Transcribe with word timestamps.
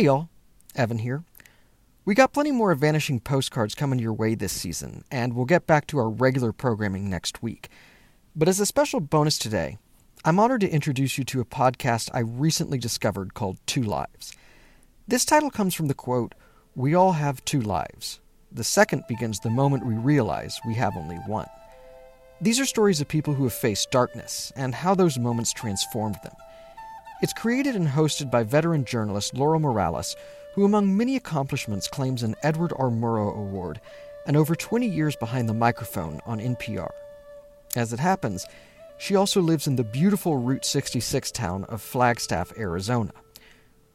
Hey 0.00 0.06
y'all, 0.06 0.30
Evan 0.74 1.00
here. 1.00 1.24
We 2.06 2.14
got 2.14 2.32
plenty 2.32 2.52
more 2.52 2.74
Vanishing 2.74 3.20
postcards 3.20 3.74
coming 3.74 3.98
your 3.98 4.14
way 4.14 4.34
this 4.34 4.50
season, 4.50 5.04
and 5.10 5.34
we'll 5.34 5.44
get 5.44 5.66
back 5.66 5.86
to 5.88 5.98
our 5.98 6.08
regular 6.08 6.52
programming 6.52 7.10
next 7.10 7.42
week. 7.42 7.68
But 8.34 8.48
as 8.48 8.58
a 8.60 8.64
special 8.64 9.00
bonus 9.00 9.36
today, 9.36 9.76
I'm 10.24 10.40
honored 10.40 10.62
to 10.62 10.70
introduce 10.70 11.18
you 11.18 11.24
to 11.24 11.42
a 11.42 11.44
podcast 11.44 12.08
I 12.14 12.20
recently 12.20 12.78
discovered 12.78 13.34
called 13.34 13.58
Two 13.66 13.82
Lives. 13.82 14.34
This 15.06 15.26
title 15.26 15.50
comes 15.50 15.74
from 15.74 15.88
the 15.88 15.92
quote, 15.92 16.34
We 16.74 16.94
all 16.94 17.12
have 17.12 17.44
two 17.44 17.60
lives. 17.60 18.20
The 18.50 18.64
second 18.64 19.04
begins 19.06 19.40
the 19.40 19.50
moment 19.50 19.84
we 19.84 19.96
realize 19.96 20.58
we 20.66 20.76
have 20.76 20.96
only 20.96 21.16
one. 21.26 21.48
These 22.40 22.58
are 22.58 22.64
stories 22.64 23.02
of 23.02 23.08
people 23.08 23.34
who 23.34 23.44
have 23.44 23.52
faced 23.52 23.90
darkness 23.90 24.50
and 24.56 24.74
how 24.74 24.94
those 24.94 25.18
moments 25.18 25.52
transformed 25.52 26.16
them. 26.22 26.32
It's 27.22 27.34
created 27.34 27.76
and 27.76 27.86
hosted 27.86 28.30
by 28.30 28.44
veteran 28.44 28.86
journalist 28.86 29.34
Laurel 29.34 29.60
Morales, 29.60 30.16
who, 30.54 30.64
among 30.64 30.96
many 30.96 31.16
accomplishments, 31.16 31.86
claims 31.86 32.22
an 32.22 32.34
Edward 32.42 32.72
R. 32.78 32.88
Murrow 32.88 33.36
Award 33.36 33.78
and 34.26 34.38
over 34.38 34.54
20 34.54 34.86
years 34.86 35.16
behind 35.16 35.46
the 35.46 35.54
microphone 35.54 36.20
on 36.24 36.40
NPR. 36.40 36.90
As 37.76 37.92
it 37.92 37.98
happens, 37.98 38.46
she 38.98 39.16
also 39.16 39.42
lives 39.42 39.66
in 39.66 39.76
the 39.76 39.84
beautiful 39.84 40.38
Route 40.38 40.64
66 40.64 41.30
town 41.30 41.64
of 41.64 41.82
Flagstaff, 41.82 42.56
Arizona. 42.58 43.12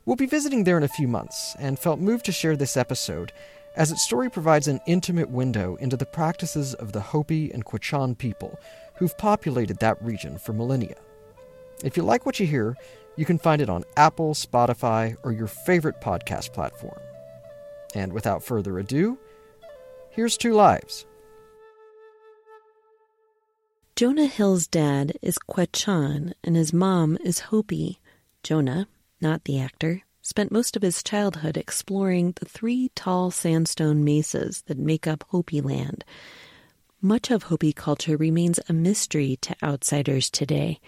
We'll 0.06 0.16
be 0.16 0.28
visiting 0.28 0.64
there 0.64 0.78
in 0.78 0.84
a 0.84 0.88
few 0.88 1.08
months 1.08 1.56
and 1.58 1.80
felt 1.80 2.00
moved 2.00 2.26
to 2.26 2.32
share 2.32 2.56
this 2.56 2.78
episode 2.78 3.32
as 3.76 3.92
its 3.92 4.04
story 4.04 4.30
provides 4.30 4.68
an 4.68 4.82
intimate 4.86 5.32
window 5.32 5.78
into 5.78 5.98
the 5.98 6.06
practices 6.06 6.76
of 6.76 6.92
the 6.92 7.02
Hopi 7.02 7.52
and 7.52 7.66
Quechan 7.66 8.14
people 8.16 8.60
who've 8.98 9.18
populated 9.18 9.80
that 9.80 10.02
region 10.02 10.38
for 10.38 10.54
millennia. 10.54 10.96
If 11.84 11.98
you 11.98 12.04
like 12.04 12.26
what 12.26 12.40
you 12.40 12.48
hear, 12.48 12.78
you 13.18 13.26
can 13.26 13.38
find 13.38 13.62
it 13.62 13.70
on 13.70 13.84
Apple, 13.98 14.34
Spotify, 14.34 15.16
or 15.24 15.32
your 15.32 15.48
favorite 15.48 16.02
podcast 16.02 16.54
platform. 16.54 17.00
And 17.94 18.14
without 18.14 18.44
further 18.44 18.78
ado, 18.80 19.18
here's 20.10 20.38
Two 20.38 20.54
Lives. 20.54 21.06
Jonah 23.96 24.26
Hill's 24.26 24.68
dad 24.68 25.14
is 25.22 25.38
Quechan 25.38 26.34
and 26.44 26.56
his 26.58 26.74
mom 26.74 27.18
is 27.24 27.40
Hopi. 27.40 28.00
Jonah, 28.44 28.90
not 29.22 29.46
the 29.46 29.58
actor, 29.58 30.02
spent 30.22 30.52
most 30.52 30.76
of 30.76 30.82
his 30.82 31.02
childhood 31.02 31.56
exploring 31.56 32.34
the 32.34 32.46
three 32.46 32.92
tall 32.96 33.32
sandstone 33.32 34.04
mesas 34.04 34.64
that 34.64 34.78
make 34.78 35.08
up 35.08 35.24
Hopi 35.30 35.62
land. 35.62 36.04
Much 37.02 37.32
of 37.32 37.44
Hopi 37.44 37.72
culture 37.72 38.18
remains 38.18 38.60
a 38.68 38.74
mystery 38.74 39.38
to 39.42 39.56
outsiders 39.64 40.30
today. 40.30 40.82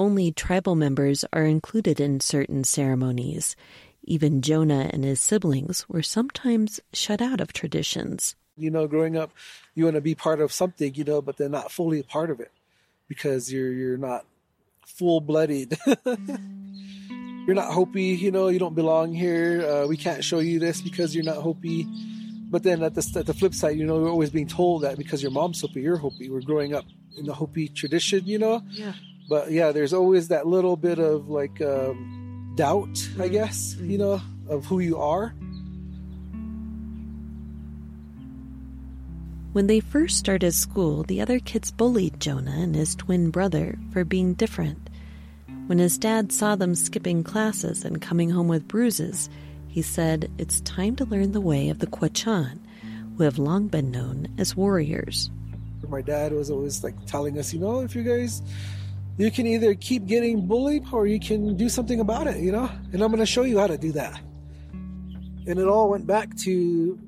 Only 0.00 0.32
tribal 0.32 0.76
members 0.76 1.26
are 1.30 1.44
included 1.44 2.00
in 2.00 2.20
certain 2.20 2.64
ceremonies. 2.64 3.54
Even 4.02 4.40
Jonah 4.40 4.88
and 4.90 5.04
his 5.04 5.20
siblings 5.20 5.86
were 5.90 6.02
sometimes 6.02 6.80
shut 6.94 7.20
out 7.20 7.38
of 7.38 7.52
traditions. 7.52 8.34
You 8.56 8.70
know, 8.70 8.86
growing 8.86 9.18
up, 9.18 9.30
you 9.74 9.84
want 9.84 9.96
to 9.96 10.00
be 10.00 10.14
part 10.14 10.40
of 10.40 10.54
something, 10.54 10.94
you 10.94 11.04
know, 11.04 11.20
but 11.20 11.36
they're 11.36 11.50
not 11.50 11.70
fully 11.70 12.00
a 12.00 12.02
part 12.02 12.30
of 12.30 12.40
it 12.40 12.50
because 13.08 13.52
you're 13.52 13.70
you're 13.74 13.98
not 13.98 14.24
full 14.86 15.20
blooded. 15.20 15.76
you're 16.06 17.54
not 17.54 17.74
Hopi, 17.74 18.04
you 18.04 18.30
know, 18.30 18.48
you 18.48 18.58
don't 18.58 18.74
belong 18.74 19.12
here. 19.12 19.68
Uh, 19.68 19.86
we 19.86 19.98
can't 19.98 20.24
show 20.24 20.38
you 20.38 20.58
this 20.58 20.80
because 20.80 21.14
you're 21.14 21.24
not 21.24 21.42
Hopi. 21.42 21.86
But 22.48 22.62
then 22.62 22.82
at 22.82 22.94
the, 22.94 23.06
at 23.18 23.26
the 23.26 23.34
flip 23.34 23.52
side, 23.52 23.76
you 23.76 23.84
know, 23.84 24.00
we're 24.00 24.08
always 24.08 24.30
being 24.30 24.48
told 24.48 24.80
that 24.80 24.96
because 24.96 25.22
your 25.22 25.30
mom's 25.30 25.60
Hopi, 25.60 25.82
you're 25.82 25.98
Hopi. 25.98 26.30
We're 26.30 26.40
growing 26.40 26.74
up 26.74 26.86
in 27.18 27.26
the 27.26 27.34
Hopi 27.34 27.68
tradition, 27.68 28.24
you 28.24 28.38
know? 28.38 28.62
Yeah. 28.70 28.94
But 29.30 29.50
yeah, 29.52 29.70
there's 29.72 29.92
always 29.94 30.28
that 30.28 30.46
little 30.46 30.76
bit 30.76 30.98
of 30.98 31.30
like 31.30 31.62
um, 31.62 32.52
doubt, 32.56 32.88
I 32.88 32.92
Mm-hmm. 32.92 33.32
guess, 33.32 33.76
you 33.80 33.96
know, 33.96 34.20
of 34.48 34.66
who 34.66 34.80
you 34.80 34.98
are. 34.98 35.32
When 39.52 39.66
they 39.66 39.80
first 39.80 40.16
started 40.18 40.52
school, 40.52 41.02
the 41.04 41.20
other 41.20 41.38
kids 41.40 41.70
bullied 41.72 42.20
Jonah 42.20 42.54
and 42.58 42.74
his 42.74 42.94
twin 42.94 43.30
brother 43.30 43.78
for 43.92 44.04
being 44.04 44.34
different. 44.34 44.90
When 45.66 45.78
his 45.78 45.98
dad 45.98 46.32
saw 46.32 46.54
them 46.56 46.74
skipping 46.74 47.22
classes 47.24 47.84
and 47.84 48.00
coming 48.02 48.30
home 48.30 48.48
with 48.48 48.68
bruises, 48.68 49.28
he 49.68 49.82
said 49.82 50.30
it's 50.38 50.60
time 50.62 50.96
to 50.96 51.04
learn 51.04 51.32
the 51.32 51.40
way 51.40 51.68
of 51.68 51.78
the 51.80 51.86
Quechan, 51.86 52.58
who 53.16 53.22
have 53.24 53.38
long 53.38 53.68
been 53.68 53.90
known 53.92 54.28
as 54.38 54.56
warriors. 54.56 55.30
My 55.88 56.02
dad 56.02 56.32
was 56.32 56.50
always 56.50 56.82
like 56.84 56.94
telling 57.06 57.38
us, 57.38 57.52
you 57.52 57.58
know, 57.60 57.80
if 57.80 57.94
you 57.96 58.02
guys, 58.04 58.42
you 59.20 59.30
can 59.30 59.46
either 59.46 59.74
keep 59.74 60.06
getting 60.06 60.46
bullied 60.46 60.84
or 60.92 61.06
you 61.06 61.20
can 61.20 61.56
do 61.56 61.68
something 61.68 62.00
about 62.00 62.26
it, 62.26 62.38
you 62.38 62.50
know? 62.50 62.70
And 62.92 63.02
I'm 63.02 63.10
going 63.10 63.18
to 63.20 63.26
show 63.26 63.42
you 63.42 63.58
how 63.58 63.66
to 63.66 63.76
do 63.76 63.92
that. 63.92 64.20
And 64.72 65.58
it 65.58 65.66
all 65.66 65.90
went 65.90 66.06
back 66.06 66.36
to 66.38 66.98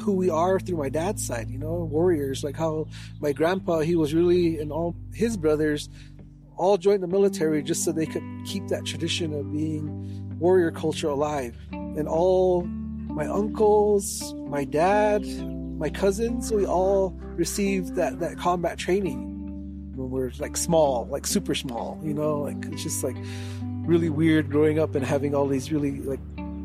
who 0.00 0.12
we 0.12 0.30
are 0.30 0.58
through 0.58 0.78
my 0.78 0.88
dad's 0.88 1.24
side, 1.24 1.50
you 1.50 1.58
know, 1.58 1.84
warriors, 1.84 2.42
like 2.42 2.56
how 2.56 2.88
my 3.20 3.32
grandpa, 3.32 3.80
he 3.80 3.94
was 3.94 4.14
really, 4.14 4.58
and 4.58 4.72
all 4.72 4.96
his 5.12 5.36
brothers 5.36 5.88
all 6.56 6.76
joined 6.76 7.02
the 7.02 7.08
military 7.08 7.62
just 7.62 7.84
so 7.84 7.92
they 7.92 8.06
could 8.06 8.24
keep 8.44 8.66
that 8.68 8.84
tradition 8.84 9.32
of 9.32 9.52
being 9.52 10.38
warrior 10.38 10.70
culture 10.70 11.08
alive. 11.08 11.56
And 11.70 12.08
all 12.08 12.62
my 12.62 13.26
uncles, 13.26 14.34
my 14.34 14.64
dad, 14.64 15.24
my 15.78 15.90
cousins, 15.90 16.52
we 16.52 16.66
all 16.66 17.10
received 17.36 17.94
that, 17.94 18.18
that 18.20 18.38
combat 18.38 18.78
training 18.78 19.33
when 19.96 20.10
we're 20.10 20.32
like 20.38 20.56
small, 20.56 21.06
like 21.10 21.26
super 21.26 21.54
small, 21.54 21.98
you 22.02 22.14
know, 22.14 22.42
like 22.42 22.64
it's 22.66 22.82
just 22.82 23.04
like 23.04 23.16
really 23.86 24.10
weird 24.10 24.50
growing 24.50 24.78
up 24.78 24.94
and 24.94 25.04
having 25.04 25.34
all 25.34 25.46
these 25.46 25.70
really 25.70 26.00
like 26.00 26.20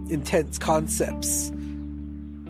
intense 0.09 0.57
concepts 0.57 1.51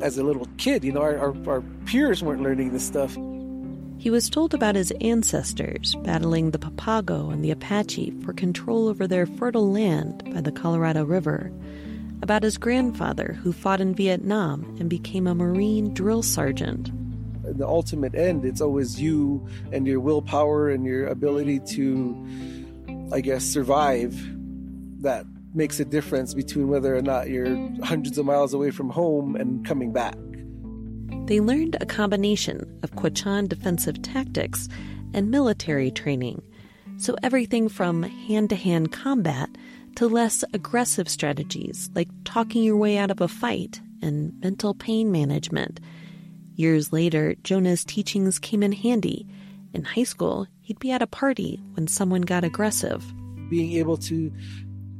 as 0.01 0.17
a 0.17 0.23
little 0.23 0.47
kid. 0.57 0.83
You 0.83 0.93
know, 0.93 1.01
our, 1.01 1.17
our, 1.17 1.49
our 1.49 1.61
peers 1.85 2.23
weren't 2.23 2.41
learning 2.41 2.73
this 2.73 2.85
stuff. 2.85 3.17
He 3.97 4.09
was 4.09 4.29
told 4.29 4.53
about 4.53 4.75
his 4.75 4.93
ancestors 5.01 5.95
battling 6.03 6.51
the 6.51 6.59
Papago 6.59 7.31
and 7.31 7.43
the 7.43 7.51
Apache 7.51 8.11
for 8.23 8.31
control 8.31 8.87
over 8.87 9.05
their 9.07 9.25
fertile 9.25 9.69
land 9.69 10.23
by 10.33 10.39
the 10.39 10.53
Colorado 10.53 11.03
River, 11.03 11.51
about 12.21 12.43
his 12.43 12.57
grandfather 12.57 13.37
who 13.43 13.51
fought 13.51 13.81
in 13.81 13.93
Vietnam 13.93 14.63
and 14.79 14.89
became 14.89 15.27
a 15.27 15.35
Marine 15.35 15.93
drill 15.93 16.23
sergeant. 16.23 16.89
The 17.57 17.67
ultimate 17.67 18.15
end, 18.15 18.45
it's 18.45 18.61
always 18.61 19.01
you 19.01 19.47
and 19.71 19.87
your 19.87 19.99
willpower 19.99 20.69
and 20.69 20.85
your 20.85 21.07
ability 21.07 21.59
to, 21.71 23.07
I 23.11 23.21
guess, 23.21 23.43
survive 23.43 24.15
that 25.01 25.25
makes 25.53 25.79
a 25.79 25.85
difference 25.85 26.33
between 26.33 26.67
whether 26.67 26.95
or 26.95 27.01
not 27.01 27.29
you're 27.29 27.55
hundreds 27.83 28.17
of 28.17 28.25
miles 28.25 28.53
away 28.53 28.71
from 28.71 28.89
home 28.89 29.35
and 29.35 29.65
coming 29.65 29.91
back. 29.91 30.15
They 31.25 31.39
learned 31.39 31.77
a 31.79 31.85
combination 31.85 32.79
of 32.83 32.95
Quechan 32.95 33.47
defensive 33.47 34.01
tactics 34.01 34.67
and 35.13 35.31
military 35.31 35.91
training. 35.91 36.41
So 36.97 37.15
everything 37.23 37.69
from 37.69 38.03
hand 38.03 38.49
to 38.49 38.55
hand 38.55 38.91
combat 38.91 39.49
to 39.95 40.07
less 40.07 40.43
aggressive 40.53 41.09
strategies 41.09 41.89
like 41.95 42.09
talking 42.25 42.63
your 42.63 42.77
way 42.77 42.97
out 42.97 43.11
of 43.11 43.21
a 43.21 43.27
fight 43.27 43.81
and 44.01 44.39
mental 44.41 44.73
pain 44.73 45.11
management. 45.11 45.79
Years 46.59 46.91
later, 46.91 47.35
Jonah's 47.45 47.85
teachings 47.85 48.37
came 48.37 48.63
in 48.63 48.73
handy. 48.73 49.25
In 49.73 49.85
high 49.85 50.03
school, 50.03 50.45
he'd 50.59 50.77
be 50.77 50.91
at 50.91 51.01
a 51.01 51.07
party 51.07 51.57
when 51.75 51.87
someone 51.87 52.21
got 52.21 52.43
aggressive. 52.43 53.01
Being 53.49 53.71
able 53.77 53.95
to 53.95 54.29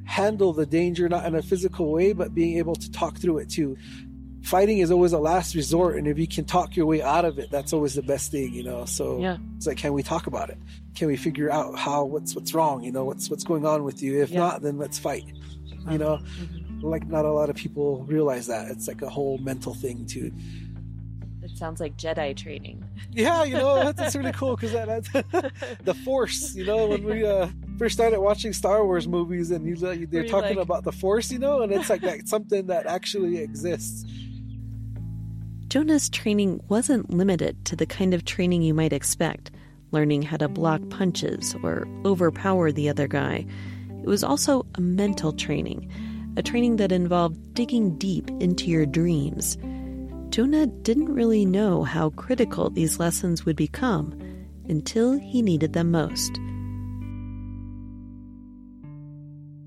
handle 0.06 0.54
the 0.54 0.66
danger, 0.66 1.10
not 1.10 1.26
in 1.26 1.36
a 1.36 1.42
physical 1.42 1.92
way, 1.92 2.14
but 2.14 2.34
being 2.34 2.60
able 2.60 2.76
to 2.76 2.90
talk 2.92 3.18
through 3.18 3.40
it 3.40 3.50
too. 3.50 3.76
Fighting 4.42 4.78
is 4.78 4.90
always 4.90 5.12
a 5.12 5.20
last 5.20 5.54
resort, 5.54 5.98
and 5.98 6.08
if 6.08 6.18
you 6.18 6.30
can 6.30 6.46
talk 6.46 6.78
your 6.78 6.86
way 6.86 7.02
out 7.02 7.26
of 7.26 7.38
it, 7.40 7.52
that's 7.52 7.74
always 7.74 7.94
the 7.94 8.04
best 8.04 8.32
thing, 8.32 8.54
you 8.54 8.64
know. 8.64 8.86
So 8.86 9.20
Yeah. 9.20 9.36
it's 9.58 9.68
like, 9.68 9.76
can 9.76 9.92
we 9.92 10.02
talk 10.02 10.28
about 10.28 10.50
it? 10.50 10.60
Can 10.96 11.10
we 11.10 11.18
figure 11.18 11.52
out 11.52 11.78
how 11.78 12.06
what's 12.06 12.36
what's 12.36 12.54
wrong? 12.54 12.86
You 12.86 12.94
know, 12.94 13.04
what's 13.04 13.30
what's 13.30 13.44
going 13.44 13.66
on 13.66 13.84
with 13.84 14.02
you? 14.02 14.22
If 14.22 14.30
Yeah. 14.30 14.40
not, 14.40 14.62
then 14.62 14.78
let's 14.78 14.98
fight. 14.98 15.26
You 15.92 15.98
know, 15.98 16.20
mm-hmm. 16.20 16.86
like 16.86 17.06
not 17.10 17.26
a 17.26 17.32
lot 17.34 17.50
of 17.50 17.58
people 17.58 18.06
realize 18.06 18.48
that 18.48 18.72
it's 18.72 18.88
like 18.88 19.02
a 19.02 19.10
whole 19.10 19.40
mental 19.40 19.74
thing 19.74 20.06
too. 20.06 20.32
It 21.60 21.68
sounds 21.68 21.82
like 21.82 21.98
Jedi 21.98 22.38
training. 22.38 22.86
Yeah, 23.12 23.44
you 23.44 23.56
know 23.56 23.76
that's, 23.84 23.98
that's 24.00 24.16
really 24.16 24.32
cool 24.32 24.56
because 24.56 24.72
that, 24.72 24.88
that's 24.88 25.10
the 25.84 25.94
Force. 25.94 26.56
You 26.56 26.64
know, 26.66 26.88
when 26.88 27.04
we 27.04 27.26
uh, 27.26 27.50
first 27.78 27.96
started 27.96 28.22
watching 28.22 28.54
Star 28.54 28.86
Wars 28.86 29.10
movies, 29.10 29.52
and 29.52 29.66
you 29.66 29.76
they're 29.76 29.90
Were 29.90 30.22
you 30.22 30.30
talking 30.30 30.56
like- 30.56 30.64
about 30.64 30.86
the 30.86 30.94
Force, 30.94 31.34
you 31.34 31.38
know, 31.38 31.62
and 31.62 31.70
it's 31.74 31.90
like 31.90 32.00
that, 32.00 32.30
something 32.30 32.68
that 32.68 32.86
actually 32.86 33.40
exists. 33.40 34.06
Jonah's 35.68 36.10
training 36.10 36.62
wasn't 36.70 37.10
limited 37.14 37.66
to 37.66 37.76
the 37.76 37.86
kind 37.86 38.14
of 38.14 38.24
training 38.24 38.62
you 38.62 38.74
might 38.74 38.94
expect, 38.94 39.52
learning 39.92 40.22
how 40.22 40.38
to 40.38 40.48
block 40.48 40.80
punches 40.90 41.58
or 41.62 41.86
overpower 42.06 42.72
the 42.72 42.88
other 42.88 43.10
guy. 43.10 43.46
It 44.02 44.08
was 44.08 44.24
also 44.24 44.66
a 44.76 44.82
mental 44.82 45.34
training, 45.34 45.92
a 46.38 46.42
training 46.42 46.78
that 46.78 46.94
involved 46.94 47.54
digging 47.54 47.98
deep 47.98 48.30
into 48.40 48.68
your 48.68 48.86
dreams. 48.86 49.58
Jonah 50.30 50.68
didn't 50.68 51.12
really 51.12 51.44
know 51.44 51.84
how 51.84 52.12
critical 52.12 52.70
these 52.70 53.00
lessons 53.00 53.46
would 53.46 53.56
become 53.56 54.14
until 54.68 55.18
he 55.18 55.42
needed 55.42 55.74
them 55.74 55.90
most. 55.90 56.40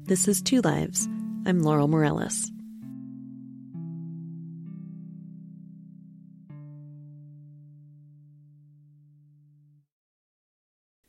This 0.06 0.29
is 0.29 0.41
Two 0.41 0.61
Lives. 0.61 1.09
I'm 1.47 1.61
Laurel 1.61 1.88
Morales. 1.88 2.53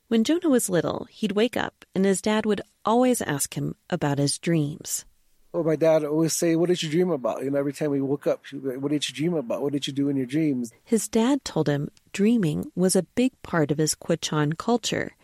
When 0.07 0.23
Jonah 0.23 0.49
was 0.49 0.67
little, 0.67 1.05
he'd 1.11 1.33
wake 1.33 1.55
up 1.55 1.85
and 1.93 2.05
his 2.05 2.23
dad 2.23 2.47
would 2.47 2.61
always 2.85 3.21
ask 3.21 3.53
him 3.53 3.75
about 3.89 4.17
his 4.17 4.39
dreams. 4.39 5.05
Well, 5.53 5.63
my 5.63 5.75
dad 5.75 6.03
always 6.03 6.33
say, 6.33 6.55
"What 6.55 6.69
did 6.69 6.81
you 6.81 6.89
dream 6.89 7.11
about?" 7.11 7.43
You 7.43 7.51
know, 7.51 7.59
every 7.59 7.73
time 7.73 7.91
we 7.91 8.01
woke 8.01 8.25
up, 8.25 8.41
like, 8.51 8.81
"What 8.81 8.91
did 8.91 9.07
you 9.07 9.13
dream 9.13 9.35
about? 9.35 9.61
What 9.61 9.71
did 9.71 9.85
you 9.85 9.93
do 9.93 10.09
in 10.09 10.17
your 10.17 10.25
dreams?" 10.25 10.73
His 10.83 11.07
dad 11.07 11.45
told 11.45 11.69
him 11.69 11.91
dreaming 12.11 12.71
was 12.75 12.95
a 12.95 13.03
big 13.03 13.33
part 13.43 13.69
of 13.69 13.77
his 13.77 13.93
Quechan 13.93 14.53
culture. 14.53 15.15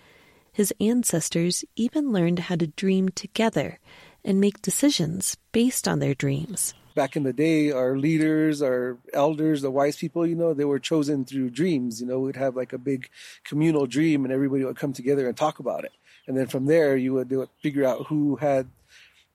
His 0.53 0.71
ancestors 0.79 1.65
even 1.75 2.11
learned 2.11 2.39
how 2.39 2.57
to 2.57 2.67
dream 2.67 3.09
together 3.09 3.79
and 4.23 4.39
make 4.39 4.61
decisions 4.61 5.35
based 5.51 5.87
on 5.87 5.97
their 5.97 6.13
dreams. 6.13 6.75
Back 6.93 7.15
in 7.15 7.23
the 7.23 7.33
day, 7.33 7.71
our 7.71 7.97
leaders, 7.97 8.61
our 8.61 8.97
elders, 9.13 9.61
the 9.63 9.71
wise 9.71 9.97
people, 9.97 10.27
you 10.27 10.35
know, 10.35 10.53
they 10.53 10.65
were 10.65 10.79
chosen 10.79 11.25
through 11.25 11.49
dreams. 11.51 12.01
You 12.01 12.07
know, 12.07 12.19
we'd 12.19 12.35
have 12.35 12.55
like 12.55 12.73
a 12.73 12.77
big 12.77 13.09
communal 13.43 13.87
dream 13.87 14.25
and 14.25 14.33
everybody 14.33 14.63
would 14.63 14.77
come 14.77 14.93
together 14.93 15.27
and 15.27 15.35
talk 15.35 15.57
about 15.59 15.85
it. 15.85 15.93
And 16.27 16.37
then 16.37 16.47
from 16.47 16.65
there, 16.65 16.95
you 16.97 17.13
would, 17.13 17.31
would 17.31 17.49
figure 17.63 17.85
out 17.85 18.07
who 18.07 18.35
had 18.35 18.67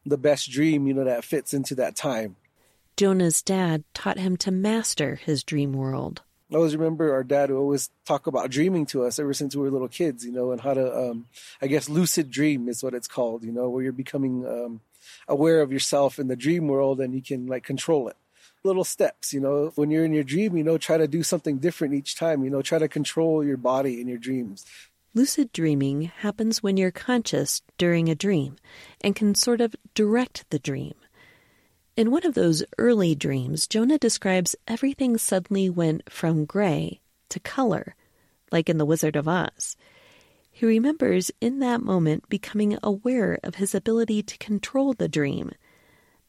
the 0.06 0.18
best 0.18 0.50
dream, 0.50 0.86
you 0.86 0.94
know, 0.94 1.04
that 1.04 1.24
fits 1.24 1.54
into 1.54 1.74
that 1.76 1.96
time. 1.96 2.36
Jonah's 2.96 3.42
dad 3.42 3.84
taught 3.92 4.18
him 4.18 4.36
to 4.38 4.50
master 4.50 5.16
his 5.16 5.42
dream 5.42 5.72
world. 5.72 6.22
I 6.52 6.56
always 6.56 6.76
remember 6.76 7.12
our 7.12 7.24
dad 7.24 7.50
would 7.50 7.58
always 7.58 7.90
talk 8.04 8.26
about 8.26 8.50
dreaming 8.50 8.86
to 8.86 9.04
us 9.04 9.18
ever 9.18 9.34
since 9.34 9.56
we 9.56 9.62
were 9.62 9.70
little 9.70 9.88
kids, 9.88 10.24
you 10.24 10.30
know, 10.30 10.52
and 10.52 10.60
how 10.60 10.74
to, 10.74 11.10
um, 11.10 11.26
I 11.60 11.66
guess, 11.66 11.88
lucid 11.88 12.30
dream 12.30 12.68
is 12.68 12.82
what 12.82 12.94
it's 12.94 13.08
called, 13.08 13.42
you 13.42 13.50
know, 13.50 13.68
where 13.68 13.82
you're 13.82 13.92
becoming 13.92 14.46
um, 14.46 14.80
aware 15.26 15.60
of 15.60 15.72
yourself 15.72 16.18
in 16.18 16.28
the 16.28 16.36
dream 16.36 16.68
world 16.68 17.00
and 17.00 17.14
you 17.14 17.22
can 17.22 17.46
like 17.46 17.64
control 17.64 18.08
it. 18.08 18.16
Little 18.62 18.84
steps, 18.84 19.32
you 19.32 19.40
know, 19.40 19.72
when 19.74 19.90
you're 19.90 20.04
in 20.04 20.14
your 20.14 20.24
dream, 20.24 20.56
you 20.56 20.64
know, 20.64 20.78
try 20.78 20.96
to 20.96 21.08
do 21.08 21.22
something 21.22 21.58
different 21.58 21.94
each 21.94 22.14
time, 22.14 22.44
you 22.44 22.50
know, 22.50 22.62
try 22.62 22.78
to 22.78 22.88
control 22.88 23.44
your 23.44 23.56
body 23.56 24.00
in 24.00 24.06
your 24.06 24.18
dreams. 24.18 24.64
Lucid 25.16 25.52
dreaming 25.52 26.02
happens 26.02 26.60
when 26.60 26.76
you're 26.76 26.90
conscious 26.90 27.62
during 27.78 28.08
a 28.08 28.16
dream 28.16 28.56
and 29.00 29.14
can 29.14 29.32
sort 29.32 29.60
of 29.60 29.76
direct 29.94 30.44
the 30.50 30.58
dream. 30.58 30.94
In 31.96 32.10
one 32.10 32.26
of 32.26 32.34
those 32.34 32.64
early 32.78 33.14
dreams, 33.14 33.68
Jonah 33.68 33.96
describes 33.96 34.56
everything 34.66 35.16
suddenly 35.16 35.70
went 35.70 36.10
from 36.10 36.44
gray 36.44 37.00
to 37.28 37.38
color, 37.38 37.94
like 38.50 38.68
in 38.68 38.78
The 38.78 38.84
Wizard 38.84 39.14
of 39.14 39.28
Oz. 39.28 39.76
He 40.50 40.66
remembers 40.66 41.30
in 41.40 41.60
that 41.60 41.80
moment 41.80 42.28
becoming 42.28 42.76
aware 42.82 43.38
of 43.44 43.54
his 43.54 43.72
ability 43.72 44.24
to 44.24 44.38
control 44.38 44.94
the 44.94 45.08
dream. 45.08 45.52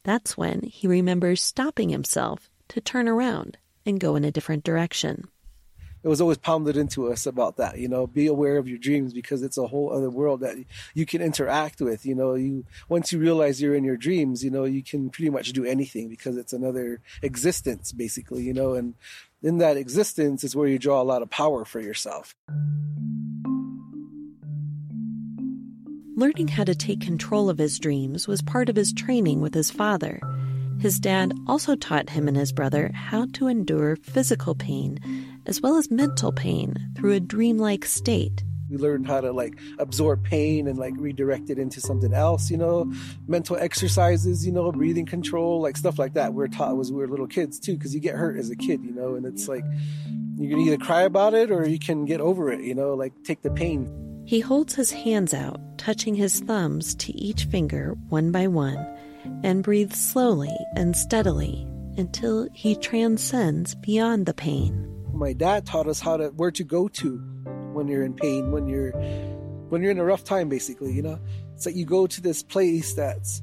That's 0.03 0.37
when 0.37 0.61
he 0.61 0.87
remembers 0.87 1.41
stopping 1.41 1.89
himself 1.89 2.51
to 2.67 2.81
turn 2.81 3.07
around 3.07 3.57
and 3.83 3.99
go 3.99 4.15
in 4.15 4.23
a 4.23 4.31
different 4.31 4.63
direction 4.63 5.27
it 6.05 6.07
was 6.07 6.21
always 6.21 6.37
pounded 6.37 6.77
into 6.77 7.11
us 7.11 7.25
about 7.25 7.57
that 7.57 7.79
you 7.79 7.89
know 7.89 8.05
be 8.05 8.27
aware 8.27 8.57
of 8.57 8.69
your 8.69 8.77
dreams 8.77 9.11
because 9.11 9.41
it's 9.41 9.57
a 9.57 9.65
whole 9.67 9.91
other 9.91 10.09
world 10.09 10.39
that 10.41 10.55
you 10.93 11.05
can 11.05 11.21
interact 11.21 11.81
with 11.81 12.05
you 12.05 12.13
know 12.13 12.35
you 12.35 12.63
once 12.87 13.11
you 13.11 13.19
realize 13.19 13.61
you're 13.61 13.75
in 13.75 13.83
your 13.83 13.97
dreams 13.97 14.43
you 14.43 14.51
know 14.51 14.63
you 14.63 14.83
can 14.83 15.09
pretty 15.09 15.31
much 15.31 15.51
do 15.51 15.65
anything 15.65 16.07
because 16.07 16.37
it's 16.37 16.53
another 16.53 17.01
existence 17.23 17.91
basically 17.91 18.43
you 18.43 18.53
know 18.53 18.75
and 18.75 18.93
in 19.41 19.57
that 19.57 19.77
existence 19.77 20.43
is 20.43 20.55
where 20.55 20.67
you 20.67 20.77
draw 20.77 21.01
a 21.01 21.03
lot 21.03 21.23
of 21.23 21.29
power 21.29 21.65
for 21.65 21.81
yourself 21.81 22.35
Learning 26.17 26.47
how 26.47 26.63
to 26.63 26.73
take 26.73 27.01
control 27.01 27.49
of 27.49 27.57
his 27.57 27.77
dreams 27.77 28.25
was 28.25 28.41
part 28.41 28.69
of 28.69 28.77
his 28.77 28.93
training 28.93 29.41
with 29.41 29.53
his 29.53 29.69
father. 29.69 30.21
His 30.79 30.97
dad 30.97 31.33
also 31.45 31.75
taught 31.75 32.09
him 32.09 32.29
and 32.29 32.37
his 32.37 32.53
brother 32.53 32.89
how 32.93 33.25
to 33.33 33.47
endure 33.47 33.97
physical 33.97 34.55
pain 34.55 34.97
as 35.45 35.61
well 35.61 35.77
as 35.77 35.91
mental 35.91 36.31
pain 36.31 36.75
through 36.95 37.13
a 37.13 37.19
dreamlike 37.19 37.85
state. 37.85 38.43
We 38.69 38.77
learned 38.77 39.05
how 39.05 39.21
to 39.21 39.31
like 39.31 39.59
absorb 39.77 40.23
pain 40.23 40.67
and 40.67 40.77
like 40.77 40.93
redirect 40.97 41.49
it 41.49 41.59
into 41.59 41.79
something 41.79 42.13
else, 42.13 42.49
you 42.49 42.57
know, 42.57 42.91
mental 43.27 43.57
exercises, 43.57 44.45
you 44.45 44.51
know, 44.51 44.71
breathing 44.71 45.05
control, 45.05 45.61
like 45.61 45.77
stuff 45.77 45.99
like 45.99 46.13
that. 46.15 46.33
We 46.33 46.43
are 46.43 46.47
taught 46.47 46.79
as 46.79 46.91
we 46.91 46.97
were 46.97 47.07
little 47.07 47.27
kids 47.27 47.59
too, 47.59 47.77
because 47.77 47.93
you 47.93 48.01
get 48.01 48.15
hurt 48.15 48.37
as 48.37 48.49
a 48.49 48.55
kid, 48.55 48.83
you 48.83 48.91
know, 48.91 49.15
and 49.15 49.25
it's 49.25 49.47
like 49.47 49.63
you 50.37 50.49
can 50.49 50.59
either 50.59 50.77
cry 50.77 51.03
about 51.03 51.35
it 51.35 51.51
or 51.51 51.67
you 51.67 51.77
can 51.77 52.05
get 52.05 52.21
over 52.21 52.51
it, 52.51 52.61
you 52.61 52.73
know, 52.73 52.95
like 52.95 53.13
take 53.23 53.43
the 53.43 53.51
pain. 53.51 54.23
He 54.25 54.39
holds 54.39 54.73
his 54.73 54.91
hands 54.91 55.35
out, 55.35 55.59
touching 55.77 56.15
his 56.15 56.39
thumbs 56.39 56.95
to 56.95 57.13
each 57.13 57.43
finger 57.45 57.95
one 58.09 58.31
by 58.31 58.47
one, 58.47 58.83
and 59.43 59.63
breathes 59.63 60.01
slowly 60.01 60.57
and 60.75 60.97
steadily 60.97 61.67
until 61.97 62.49
he 62.51 62.75
transcends 62.75 63.75
beyond 63.75 64.25
the 64.25 64.33
pain 64.33 64.94
my 65.15 65.33
dad 65.33 65.65
taught 65.65 65.87
us 65.87 65.99
how 65.99 66.17
to 66.17 66.27
where 66.29 66.51
to 66.51 66.63
go 66.63 66.87
to 66.87 67.17
when 67.73 67.87
you're 67.87 68.03
in 68.03 68.13
pain, 68.13 68.51
when 68.51 68.67
you're 68.67 68.91
when 69.69 69.81
you're 69.81 69.91
in 69.91 69.99
a 69.99 70.05
rough 70.05 70.23
time 70.23 70.49
basically, 70.49 70.93
you 70.93 71.01
know. 71.01 71.19
It's 71.53 71.65
like 71.65 71.75
you 71.75 71.85
go 71.85 72.05
to 72.07 72.21
this 72.21 72.43
place 72.43 72.93
that's 72.93 73.41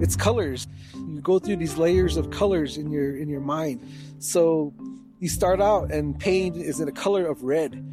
it's 0.00 0.16
colors. 0.16 0.68
You 0.94 1.20
go 1.20 1.38
through 1.38 1.56
these 1.56 1.76
layers 1.76 2.16
of 2.16 2.30
colors 2.30 2.76
in 2.76 2.90
your 2.90 3.16
in 3.16 3.28
your 3.28 3.40
mind. 3.40 3.86
So 4.18 4.72
you 5.18 5.28
start 5.28 5.60
out 5.60 5.90
and 5.90 6.18
pain 6.18 6.54
is 6.54 6.80
in 6.80 6.88
a 6.88 6.92
color 6.92 7.26
of 7.26 7.42
red. 7.42 7.84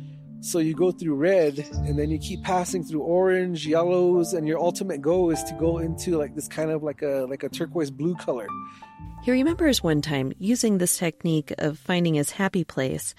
So 0.42 0.60
you 0.60 0.76
go 0.76 0.92
through 0.92 1.16
red 1.16 1.58
and 1.74 1.98
then 1.98 2.12
you 2.12 2.20
keep 2.20 2.44
passing 2.44 2.84
through 2.84 3.02
orange, 3.02 3.66
yellows, 3.66 4.34
and 4.34 4.48
your 4.48 4.60
ultimate 4.60 5.02
goal 5.02 5.32
is 5.32 5.44
to 5.46 5.56
go 5.56 5.80
into 5.80 6.18
like 6.18 6.36
this 6.36 6.48
kind 6.48 6.70
of 6.70 6.84
like 6.84 7.02
a 7.02 7.26
like 7.28 7.42
a 7.42 7.50
turquoise 7.50 7.90
blue 7.90 8.16
color. 8.16 8.48
He 9.24 9.32
remembers 9.32 9.82
one 9.82 10.02
time 10.02 10.34
using 10.38 10.78
this 10.78 10.98
technique 10.98 11.52
of 11.58 11.80
finding 11.80 12.14
his 12.14 12.32
happy 12.32 12.64
place 12.64 13.16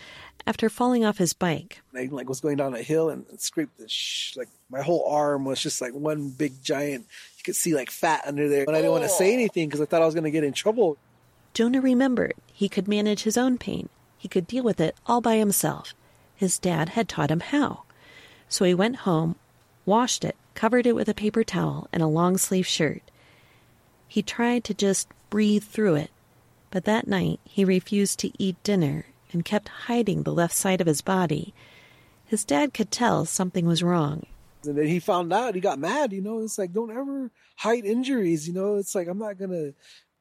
after 0.46 0.69
falling 0.69 1.05
off 1.05 1.19
his 1.19 1.32
bike. 1.32 1.82
I 1.94 2.08
like 2.12 2.28
was 2.28 2.40
going 2.40 2.56
down 2.56 2.75
a 2.75 2.82
hill 2.82 3.11
and 3.11 3.26
scraped 3.38 3.76
the 3.78 3.88
sh- 3.88 4.37
like 4.37 4.49
my 4.70 4.82
whole 4.82 5.05
arm 5.08 5.44
was 5.44 5.61
just 5.61 5.81
like 5.81 5.93
one 5.93 6.31
big 6.31 6.62
giant. 6.62 7.06
You 7.38 7.43
could 7.44 7.56
see 7.56 7.75
like 7.75 7.90
fat 7.90 8.23
under 8.25 8.49
there, 8.49 8.64
but 8.64 8.75
I 8.75 8.78
didn't 8.78 8.93
want 8.93 9.05
to 9.05 9.11
say 9.11 9.31
oh. 9.31 9.34
anything 9.34 9.69
because 9.69 9.81
I 9.81 9.87
thought 9.87 10.02
I 10.02 10.06
was 10.06 10.14
going 10.14 10.25
to 10.25 10.31
get 10.31 10.44
in 10.44 10.52
trouble. 10.52 10.96
Jonah 11.55 11.81
remembered 11.81 12.34
he 12.52 12.69
could 12.69 12.87
manage 12.87 13.25
his 13.25 13.37
own 13.37 13.58
pain. 13.58 13.88
He 14.17 14.29
could 14.29 14.46
deal 14.46 14.62
with 14.62 14.81
it 14.81 14.94
all 15.06 15.20
by 15.20 15.37
himself. 15.37 15.94
His 16.37 16.58
dad 16.58 16.90
had 16.90 17.08
taught 17.08 17.31
him 17.31 17.40
how. 17.40 17.82
So 18.49 18.64
he 18.64 18.75
went 18.75 18.96
home, 18.96 19.37
washed 19.84 20.25
it, 20.25 20.37
covered 20.55 20.87
it 20.87 20.94
with 20.94 21.08
a 21.08 21.14
paper 21.14 21.43
towel 21.43 21.88
and 21.93 22.02
a 22.02 22.06
long 22.06 22.37
sleeve 22.37 22.67
shirt. 22.67 23.02
He 24.06 24.22
tried 24.22 24.62
to 24.64 24.75
just 24.75 25.08
breathe 25.31 25.64
through 25.64 25.96
it, 25.96 26.11
but 26.70 26.84
that 26.84 27.06
night 27.06 27.41
he 27.44 27.65
refused 27.65 28.19
to 28.20 28.32
eat 28.43 28.62
dinner 28.62 29.06
and 29.32 29.44
kept 29.44 29.69
hiding 29.69 30.22
the 30.22 30.32
left 30.32 30.55
side 30.55 30.81
of 30.81 30.86
his 30.86 31.01
body. 31.01 31.55
His 32.24 32.44
dad 32.44 32.74
could 32.74 32.91
tell 32.91 33.24
something 33.24 33.67
was 33.67 33.82
wrong. 33.82 34.27
And 34.65 34.77
then 34.77 34.86
he 34.86 34.98
found 34.98 35.32
out, 35.32 35.55
he 35.55 35.60
got 35.60 35.79
mad, 35.79 36.12
you 36.12 36.20
know. 36.20 36.41
It's 36.41 36.58
like, 36.58 36.72
don't 36.72 36.91
ever 36.91 37.31
hide 37.56 37.84
injuries, 37.84 38.48
you 38.48 38.55
know. 38.55 38.77
It's 38.77 38.94
like, 38.94 39.06
I'm 39.06 39.19
not 39.19 39.39
to, 39.39 39.74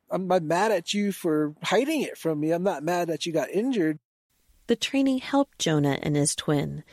I'm 0.09 0.27
not 0.27 0.43
mad 0.43 0.71
at 0.71 0.93
you 0.93 1.11
for 1.11 1.55
hiding 1.63 2.01
it 2.01 2.17
from 2.17 2.39
me. 2.39 2.51
I'm 2.51 2.63
not 2.63 2.83
mad 2.83 3.07
that 3.07 3.25
you 3.25 3.33
got 3.33 3.49
injured. 3.49 3.99
The 4.67 4.75
training 4.75 5.19
helped 5.19 5.59
Jonah 5.59 5.99
and 6.01 6.15
his 6.15 6.35
twin. 6.35 6.83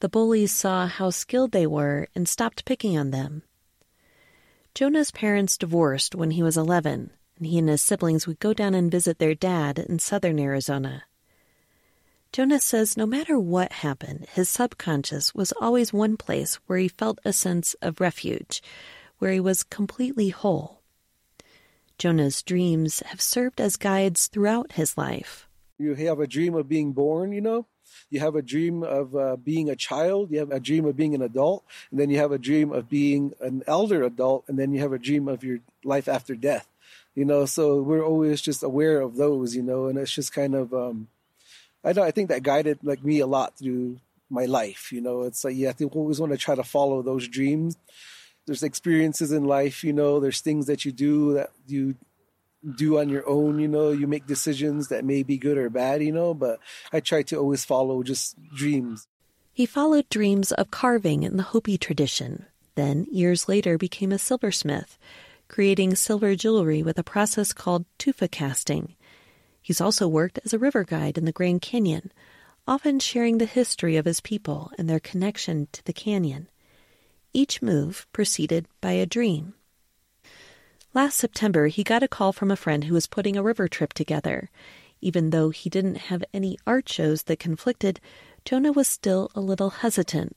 The 0.00 0.08
bullies 0.08 0.52
saw 0.52 0.86
how 0.86 1.10
skilled 1.10 1.52
they 1.52 1.66
were 1.66 2.08
and 2.14 2.28
stopped 2.28 2.64
picking 2.64 2.96
on 2.98 3.10
them. 3.10 3.42
Jonah's 4.74 5.10
parents 5.10 5.58
divorced 5.58 6.14
when 6.14 6.32
he 6.32 6.42
was 6.42 6.56
11, 6.56 7.10
and 7.36 7.46
he 7.46 7.58
and 7.58 7.68
his 7.68 7.82
siblings 7.82 8.26
would 8.26 8.38
go 8.38 8.52
down 8.52 8.74
and 8.74 8.90
visit 8.90 9.18
their 9.18 9.34
dad 9.34 9.78
in 9.78 9.98
southern 9.98 10.38
Arizona. 10.38 11.04
Jonah 12.32 12.60
says 12.60 12.96
no 12.96 13.04
matter 13.04 13.38
what 13.38 13.72
happened, 13.72 14.26
his 14.32 14.48
subconscious 14.48 15.34
was 15.34 15.52
always 15.60 15.92
one 15.92 16.16
place 16.16 16.54
where 16.66 16.78
he 16.78 16.88
felt 16.88 17.18
a 17.24 17.32
sense 17.32 17.74
of 17.82 18.00
refuge, 18.00 18.62
where 19.18 19.32
he 19.32 19.40
was 19.40 19.62
completely 19.62 20.30
whole. 20.30 20.80
Jonah's 21.98 22.42
dreams 22.42 23.00
have 23.06 23.20
served 23.20 23.60
as 23.60 23.76
guides 23.76 24.28
throughout 24.28 24.72
his 24.72 24.96
life. 24.96 25.46
You 25.78 25.94
have 25.94 26.20
a 26.20 26.26
dream 26.26 26.54
of 26.54 26.68
being 26.68 26.92
born, 26.92 27.32
you 27.32 27.40
know, 27.40 27.66
you 28.10 28.20
have 28.20 28.34
a 28.34 28.42
dream 28.42 28.82
of 28.82 29.14
uh, 29.14 29.36
being 29.36 29.68
a 29.68 29.76
child, 29.76 30.30
you 30.30 30.38
have 30.38 30.50
a 30.50 30.60
dream 30.60 30.84
of 30.84 30.96
being 30.96 31.14
an 31.14 31.22
adult, 31.22 31.64
and 31.90 32.00
then 32.00 32.10
you 32.10 32.18
have 32.18 32.32
a 32.32 32.38
dream 32.38 32.72
of 32.72 32.88
being 32.88 33.34
an 33.40 33.62
elder 33.66 34.02
adult, 34.02 34.44
and 34.48 34.58
then 34.58 34.72
you 34.72 34.80
have 34.80 34.92
a 34.92 34.98
dream 34.98 35.28
of 35.28 35.44
your 35.44 35.58
life 35.84 36.08
after 36.08 36.34
death. 36.34 36.68
You 37.14 37.24
know, 37.24 37.44
so 37.44 37.82
we're 37.82 38.04
always 38.04 38.40
just 38.40 38.62
aware 38.62 39.00
of 39.00 39.16
those, 39.16 39.54
you 39.54 39.62
know, 39.62 39.86
and 39.86 39.98
it's 39.98 40.12
just 40.12 40.32
kind 40.32 40.54
of 40.54 40.72
um 40.72 41.08
I 41.84 41.92
know 41.92 42.02
I 42.02 42.10
think 42.10 42.28
that 42.28 42.42
guided 42.42 42.78
like 42.82 43.04
me 43.04 43.20
a 43.20 43.26
lot 43.26 43.58
through 43.58 43.98
my 44.30 44.46
life, 44.46 44.92
you 44.92 45.00
know. 45.00 45.22
It's 45.22 45.44
like 45.44 45.56
yeah, 45.56 45.70
I 45.70 45.72
think 45.72 45.94
we 45.94 46.00
always 46.00 46.20
want 46.20 46.32
to 46.32 46.38
try 46.38 46.54
to 46.54 46.64
follow 46.64 47.02
those 47.02 47.28
dreams. 47.28 47.76
There's 48.46 48.62
experiences 48.62 49.30
in 49.30 49.44
life, 49.44 49.84
you 49.84 49.92
know, 49.92 50.18
there's 50.18 50.40
things 50.40 50.66
that 50.66 50.84
you 50.84 50.92
do 50.92 51.34
that 51.34 51.50
you 51.66 51.94
do 52.76 52.98
on 52.98 53.08
your 53.08 53.28
own, 53.28 53.58
you 53.58 53.68
know, 53.68 53.90
you 53.90 54.06
make 54.06 54.26
decisions 54.26 54.88
that 54.88 55.04
may 55.04 55.22
be 55.22 55.36
good 55.36 55.58
or 55.58 55.68
bad, 55.68 56.02
you 56.02 56.12
know, 56.12 56.32
but 56.34 56.60
I 56.92 57.00
try 57.00 57.22
to 57.22 57.36
always 57.36 57.64
follow 57.64 58.02
just 58.02 58.36
dreams. 58.54 59.06
He 59.52 59.66
followed 59.66 60.08
dreams 60.08 60.52
of 60.52 60.70
carving 60.70 61.24
in 61.24 61.36
the 61.36 61.42
Hopi 61.42 61.76
tradition, 61.76 62.46
then 62.74 63.06
years 63.10 63.48
later 63.48 63.76
became 63.76 64.12
a 64.12 64.18
silversmith, 64.18 64.98
creating 65.52 65.94
silver 65.94 66.34
jewelry 66.34 66.82
with 66.82 66.98
a 66.98 67.04
process 67.04 67.52
called 67.52 67.84
tufa 67.98 68.26
casting. 68.26 68.96
He's 69.60 69.82
also 69.82 70.08
worked 70.08 70.40
as 70.46 70.54
a 70.54 70.58
river 70.58 70.82
guide 70.82 71.18
in 71.18 71.26
the 71.26 71.30
Grand 71.30 71.60
Canyon, 71.60 72.10
often 72.66 72.98
sharing 72.98 73.36
the 73.36 73.44
history 73.44 73.98
of 73.98 74.06
his 74.06 74.22
people 74.22 74.72
and 74.78 74.88
their 74.88 74.98
connection 74.98 75.68
to 75.72 75.84
the 75.84 75.92
canyon. 75.92 76.48
Each 77.34 77.60
move 77.60 78.06
preceded 78.14 78.66
by 78.80 78.92
a 78.92 79.04
dream. 79.04 79.52
Last 80.94 81.18
September, 81.18 81.66
he 81.66 81.84
got 81.84 82.02
a 82.02 82.08
call 82.08 82.32
from 82.32 82.50
a 82.50 82.56
friend 82.56 82.84
who 82.84 82.94
was 82.94 83.06
putting 83.06 83.36
a 83.36 83.42
river 83.42 83.68
trip 83.68 83.92
together. 83.92 84.48
Even 85.02 85.30
though 85.30 85.50
he 85.50 85.68
didn't 85.68 86.08
have 86.08 86.24
any 86.32 86.56
art 86.66 86.88
shows 86.88 87.24
that 87.24 87.38
conflicted, 87.38 88.00
Jonah 88.46 88.72
was 88.72 88.88
still 88.88 89.30
a 89.34 89.40
little 89.40 89.70
hesitant. 89.70 90.34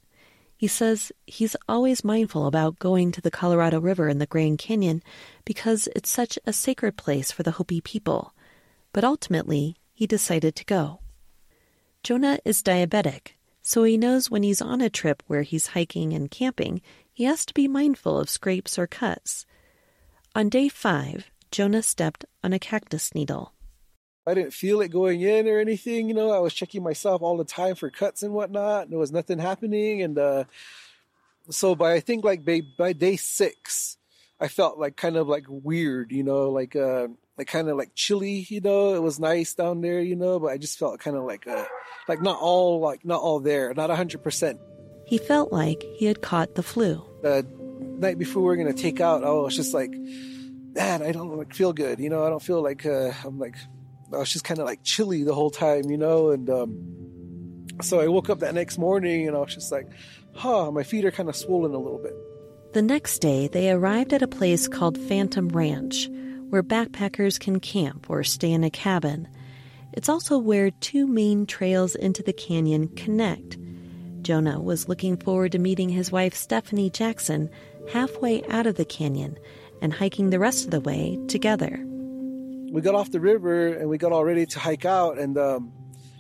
He 0.66 0.70
says 0.70 1.12
he's 1.28 1.56
always 1.70 2.04
mindful 2.04 2.48
about 2.48 2.80
going 2.80 3.12
to 3.12 3.22
the 3.22 3.30
Colorado 3.30 3.80
River 3.80 4.10
in 4.10 4.18
the 4.18 4.26
Grand 4.26 4.58
Canyon 4.58 5.04
because 5.46 5.88
it's 5.96 6.10
such 6.10 6.40
a 6.44 6.54
sacred 6.54 6.98
place 6.98 7.32
for 7.32 7.44
the 7.44 7.52
Hopi 7.52 7.82
people. 7.82 8.34
But 8.92 9.04
ultimately, 9.04 9.76
he 9.94 10.08
decided 10.08 10.56
to 10.56 10.66
go. 10.66 11.02
Jonah 12.02 12.40
is 12.44 12.64
diabetic, 12.64 13.34
so 13.62 13.84
he 13.84 13.96
knows 13.96 14.32
when 14.32 14.42
he's 14.42 14.60
on 14.60 14.82
a 14.82 14.90
trip 14.90 15.22
where 15.28 15.44
he's 15.44 15.68
hiking 15.78 16.14
and 16.14 16.32
camping, 16.32 16.82
he 17.14 17.26
has 17.26 17.46
to 17.46 17.54
be 17.54 17.68
mindful 17.68 18.18
of 18.18 18.28
scrapes 18.28 18.80
or 18.80 18.88
cuts. 18.88 19.46
On 20.34 20.50
day 20.50 20.68
five, 20.68 21.30
Jonah 21.52 21.84
stepped 21.84 22.26
on 22.44 22.54
a 22.54 22.58
cactus 22.58 23.14
needle. 23.14 23.54
I 24.28 24.34
didn't 24.34 24.54
feel 24.54 24.82
it 24.82 24.90
going 24.90 25.22
in 25.22 25.48
or 25.48 25.60
anything. 25.60 26.08
You 26.08 26.16
know, 26.16 26.32
I 26.32 26.40
was 26.40 26.54
checking 26.54 26.82
myself 26.82 27.22
all 27.22 27.38
the 27.38 27.46
time 27.46 27.76
for 27.76 27.90
cuts 27.92 28.24
and 28.24 28.34
whatnot. 28.34 28.84
And 28.84 28.92
there 28.92 29.00
was 29.00 29.12
nothing 29.12 29.38
happening. 29.38 30.02
And 30.02 30.18
uh, 30.18 30.46
so 31.50 31.76
by 31.76 31.94
I 31.94 32.00
think 32.00 32.26
like 32.26 32.44
by, 32.44 32.62
by 32.78 32.94
day 32.94 33.18
six, 33.18 33.98
I 34.40 34.48
felt 34.48 34.80
like 34.80 34.96
kind 34.96 35.16
of 35.16 35.28
like 35.28 35.46
weird. 35.48 36.12
You 36.12 36.24
know, 36.24 36.50
like 36.50 36.76
uh, 36.76 37.08
like 37.38 37.48
kind 37.48 37.70
of 37.70 37.78
like 37.78 37.94
chilly. 37.94 38.48
You 38.50 38.62
know, 38.62 38.96
it 38.96 39.02
was 39.02 39.20
nice 39.20 39.54
down 39.54 39.82
there. 39.82 40.02
You 40.02 40.16
know, 40.16 40.40
but 40.40 40.48
I 40.48 40.58
just 40.58 40.80
felt 40.80 41.00
kind 41.00 41.16
of 41.16 41.24
like 41.24 41.48
uh, 41.48 41.66
like 42.08 42.22
not 42.22 42.40
all 42.42 42.80
like 42.80 43.06
not 43.06 43.22
all 43.22 43.40
there, 43.40 43.74
not 43.76 43.92
hundred 43.92 44.24
percent. 44.24 44.60
He 45.06 45.20
felt 45.20 45.54
like 45.54 45.84
he 45.98 46.08
had 46.08 46.24
caught 46.24 46.56
the 46.56 46.64
flu. 46.64 47.06
The 47.22 47.46
night 48.00 48.18
before 48.18 48.42
we 48.42 48.48
were 48.48 48.56
gonna 48.58 48.74
take 48.74 49.00
out, 49.00 49.24
I 49.24 49.30
was 49.30 49.56
just 49.56 49.72
like, 49.72 49.92
man, 49.92 51.04
I 51.04 51.12
don't 51.12 51.38
like 51.38 51.54
feel 51.54 51.74
good. 51.74 52.00
You 52.00 52.10
know, 52.10 52.26
I 52.26 52.30
don't 52.30 52.42
feel 52.42 52.64
like 52.64 52.88
uh, 52.88 53.12
I'm 53.24 53.38
like 53.38 53.56
I 54.14 54.18
was 54.18 54.32
just 54.32 54.46
kind 54.46 54.60
of 54.60 54.66
like 54.66 54.84
chilly 54.84 55.24
the 55.24 55.34
whole 55.34 55.50
time, 55.50 55.90
you 55.90 55.98
know, 55.98 56.30
and 56.32 56.50
um, 56.50 57.68
so 57.82 58.00
I 58.00 58.08
woke 58.08 58.30
up 58.30 58.40
that 58.40 58.54
next 58.54 58.78
morning 58.78 59.28
and 59.28 59.36
I 59.36 59.40
was 59.40 59.54
just 59.54 59.72
like, 59.72 59.88
huh, 60.34 60.72
my 60.72 60.84
feet 60.84 61.06
are 61.06 61.12
kind 61.12 61.30
of 61.30 61.36
swollen 61.36 61.74
a 61.74 61.80
little 61.80 62.00
bit. 62.00 62.14
The 62.74 62.82
next 62.82 63.20
day, 63.20 63.48
they 63.48 63.72
arrived 63.72 64.14
at 64.14 64.22
a 64.22 64.28
place 64.28 64.68
called 64.68 64.98
Phantom 64.98 65.50
Ranch, 65.50 66.10
where 66.50 66.64
backpackers 66.64 67.40
can 67.40 67.60
camp 67.60 68.10
or 68.10 68.24
stay 68.24 68.52
in 68.52 68.64
a 68.64 68.70
cabin. 68.70 69.28
It's 69.94 70.10
also 70.10 70.38
where 70.38 70.72
two 70.72 71.08
main 71.08 71.46
trails 71.46 71.96
into 71.96 72.22
the 72.22 72.34
canyon 72.34 72.90
connect. 72.90 73.58
Jonah 74.22 74.60
was 74.60 74.90
looking 74.90 75.16
forward 75.18 75.54
to 75.54 75.60
meeting 75.60 75.90
his 75.90 76.12
wife 76.12 76.34
Stephanie 76.34 76.90
Jackson 76.90 77.50
halfway 77.94 78.44
out 78.48 78.68
of 78.68 78.76
the 78.76 78.86
canyon 78.86 79.38
and 79.82 79.94
hiking 79.94 80.30
the 80.30 80.40
rest 80.40 80.66
of 80.66 80.72
the 80.72 80.82
way 80.82 81.18
together 81.28 81.86
we 82.76 82.82
got 82.82 82.94
off 82.94 83.10
the 83.10 83.22
river 83.22 83.70
and 83.70 83.90
we 83.90 83.98
got 83.98 84.12
all 84.12 84.26
ready 84.26 84.46
to 84.46 84.60
hike 84.60 84.84
out. 84.84 85.18
And 85.18 85.38
um, 85.38 85.72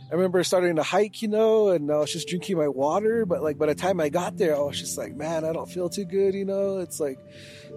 I 0.09 0.15
remember 0.15 0.41
starting 0.45 0.77
to 0.77 0.83
hike, 0.83 1.21
you 1.21 1.27
know, 1.27 1.67
and 1.67 1.91
I 1.91 1.97
was 1.97 2.13
just 2.13 2.29
drinking 2.29 2.57
my 2.57 2.69
water. 2.69 3.25
But 3.25 3.43
like 3.43 3.57
by 3.57 3.65
the 3.65 3.75
time 3.75 3.99
I 3.99 4.07
got 4.07 4.37
there, 4.37 4.55
I 4.55 4.59
was 4.59 4.79
just 4.79 4.97
like, 4.97 5.13
man, 5.15 5.43
I 5.43 5.51
don't 5.51 5.69
feel 5.69 5.89
too 5.89 6.05
good, 6.05 6.33
you 6.33 6.45
know. 6.45 6.77
It's 6.77 6.97
like 7.01 7.19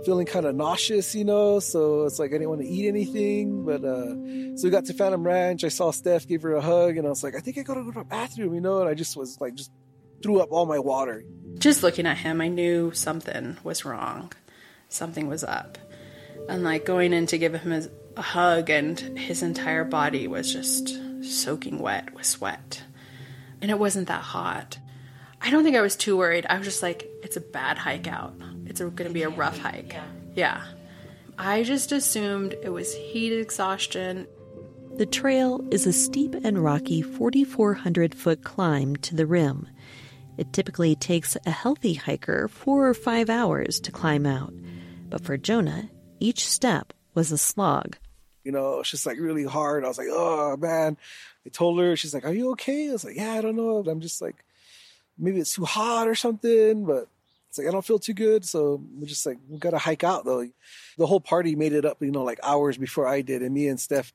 feeling 0.05 0.27
kind 0.27 0.47
of 0.47 0.55
nauseous, 0.55 1.13
you 1.17 1.25
know. 1.25 1.59
So 1.59 2.05
it's 2.05 2.21
like 2.21 2.31
I 2.31 2.35
didn't 2.35 2.51
want 2.51 2.61
to 2.61 2.69
eat 2.69 2.87
anything. 2.87 3.65
But 3.65 3.85
uh, 3.85 4.15
so 4.57 4.63
we 4.63 4.71
got 4.71 4.85
to 4.85 4.95
Phantom 4.95 5.27
Ranch. 5.27 5.65
I 5.65 5.69
saw 5.69 5.91
Steph, 5.91 6.29
gave 6.29 6.43
her 6.43 6.55
a 6.55 6.61
hug, 6.61 6.99
and 6.99 7.05
I 7.05 7.11
was 7.11 7.25
like, 7.25 7.35
I 7.35 7.41
think 7.41 7.59
I 7.59 7.63
gotta 7.63 7.83
go 7.83 7.91
to 7.91 7.99
the 7.99 8.05
bathroom, 8.05 8.55
you 8.55 8.61
know. 8.61 8.81
And 8.81 8.89
I 8.89 8.95
just 8.95 9.17
was 9.17 9.41
like, 9.41 9.57
just 9.57 9.73
threw 10.23 10.41
up 10.41 10.53
all 10.53 10.67
my 10.67 10.79
water. 10.79 11.25
Just 11.59 11.83
looking 11.83 12.07
at 12.07 12.19
him, 12.19 12.41
I 12.41 12.47
knew 12.47 12.93
something 12.93 13.57
was 13.65 13.85
wrong. 13.85 14.33
Something 14.89 15.27
was 15.27 15.43
up. 15.43 15.79
And 16.49 16.63
like 16.63 16.85
going 16.85 17.13
in 17.13 17.27
to 17.27 17.39
give 17.39 17.55
him 17.57 17.73
a, 17.73 17.83
a 18.19 18.23
hug, 18.23 18.69
and 18.69 18.99
his 19.19 19.43
entire 19.43 19.85
body 19.85 20.27
was 20.27 20.53
just 20.53 20.99
soaking 21.23 21.79
wet 21.79 22.13
with 22.15 22.27
sweat. 22.27 22.83
And 23.63 23.71
it 23.71 23.79
wasn't 23.79 24.09
that 24.09 24.23
hot. 24.23 24.79
I 25.41 25.51
don't 25.51 25.63
think 25.63 25.77
I 25.77 25.81
was 25.81 25.97
too 25.97 26.17
worried. 26.17 26.47
I 26.49 26.59
was 26.59 26.67
just 26.67 26.83
like, 26.83 27.09
it's 27.23 27.37
a 27.37 27.41
bad 27.41 27.79
hike 27.79 28.09
out. 28.09 28.35
It's 28.67 28.81
going 28.81 28.97
to 28.97 29.11
be 29.11 29.23
a 29.23 29.29
rough 29.29 29.59
hike. 29.59 29.93
Yeah. 29.93 30.05
yeah. 30.35 30.65
I 31.39 31.63
just 31.63 31.93
assumed 31.93 32.57
it 32.63 32.71
was 32.71 32.93
heat 32.93 33.33
exhaustion. 33.33 34.27
The 34.97 35.07
trail 35.07 35.65
is 35.71 35.87
a 35.87 35.93
steep 35.93 36.35
and 36.43 36.59
rocky 36.59 37.03
4,400 37.03 38.15
foot 38.15 38.43
climb 38.43 38.97
to 38.97 39.15
the 39.15 39.27
rim. 39.27 39.69
It 40.37 40.53
typically 40.53 40.97
takes 40.97 41.37
a 41.47 41.51
healthy 41.51 41.95
hiker 41.95 42.49
four 42.49 42.89
or 42.89 42.95
five 42.95 43.31
hours 43.31 43.79
to 43.81 43.93
climb 43.93 44.27
out. 44.27 44.53
But 45.09 45.25
for 45.25 45.37
Jonah, 45.37 45.89
each 46.19 46.49
step 46.49 46.93
was 47.15 47.31
a 47.31 47.39
slog. 47.39 47.97
You 48.45 48.53
know, 48.53 48.81
it's 48.81 48.91
just 48.91 49.07
like 49.07 49.19
really 49.19 49.45
hard. 49.45 49.85
I 49.85 49.89
was 49.89 49.99
like, 49.99 50.09
oh 50.11 50.57
man. 50.57 50.97
I 51.47 51.51
told 51.51 51.81
her, 51.81 51.97
she's 51.97 52.13
like, 52.13 52.27
Are 52.27 52.33
you 52.33 52.51
okay? 52.53 52.89
I 52.89 52.93
was 52.93 53.05
like, 53.05 53.17
Yeah, 53.17 53.33
I 53.33 53.41
don't 53.41 53.57
know. 53.57 53.85
I'm 53.87 54.01
just 54.01 54.21
like, 54.21 54.45
maybe 55.19 55.41
it's 55.41 55.55
too 55.55 55.65
hot 55.65 56.09
or 56.09 56.15
something, 56.15 56.85
but 56.85 57.09
it's 57.49 57.59
like 57.59 57.67
I 57.67 57.71
don't 57.71 57.85
feel 57.85 57.99
too 57.99 58.15
good. 58.15 58.45
So 58.45 58.83
we're 58.95 59.07
just 59.07 59.27
like, 59.27 59.39
we 59.49 59.59
gotta 59.59 59.79
hike 59.79 60.05
out 60.05 60.25
though. 60.25 60.47
The 60.97 61.07
whole 61.07 61.21
party 61.21 61.57
made 61.57 61.73
it 61.73 61.85
up, 61.85 62.03
you 62.03 62.11
know, 62.11 62.23
like 62.23 62.41
hours 62.43 62.77
before 62.77 63.07
I 63.07 63.23
did, 63.23 63.43
and 63.43 63.55
me 63.55 63.69
and 63.69 63.81
Steph. 63.81 64.13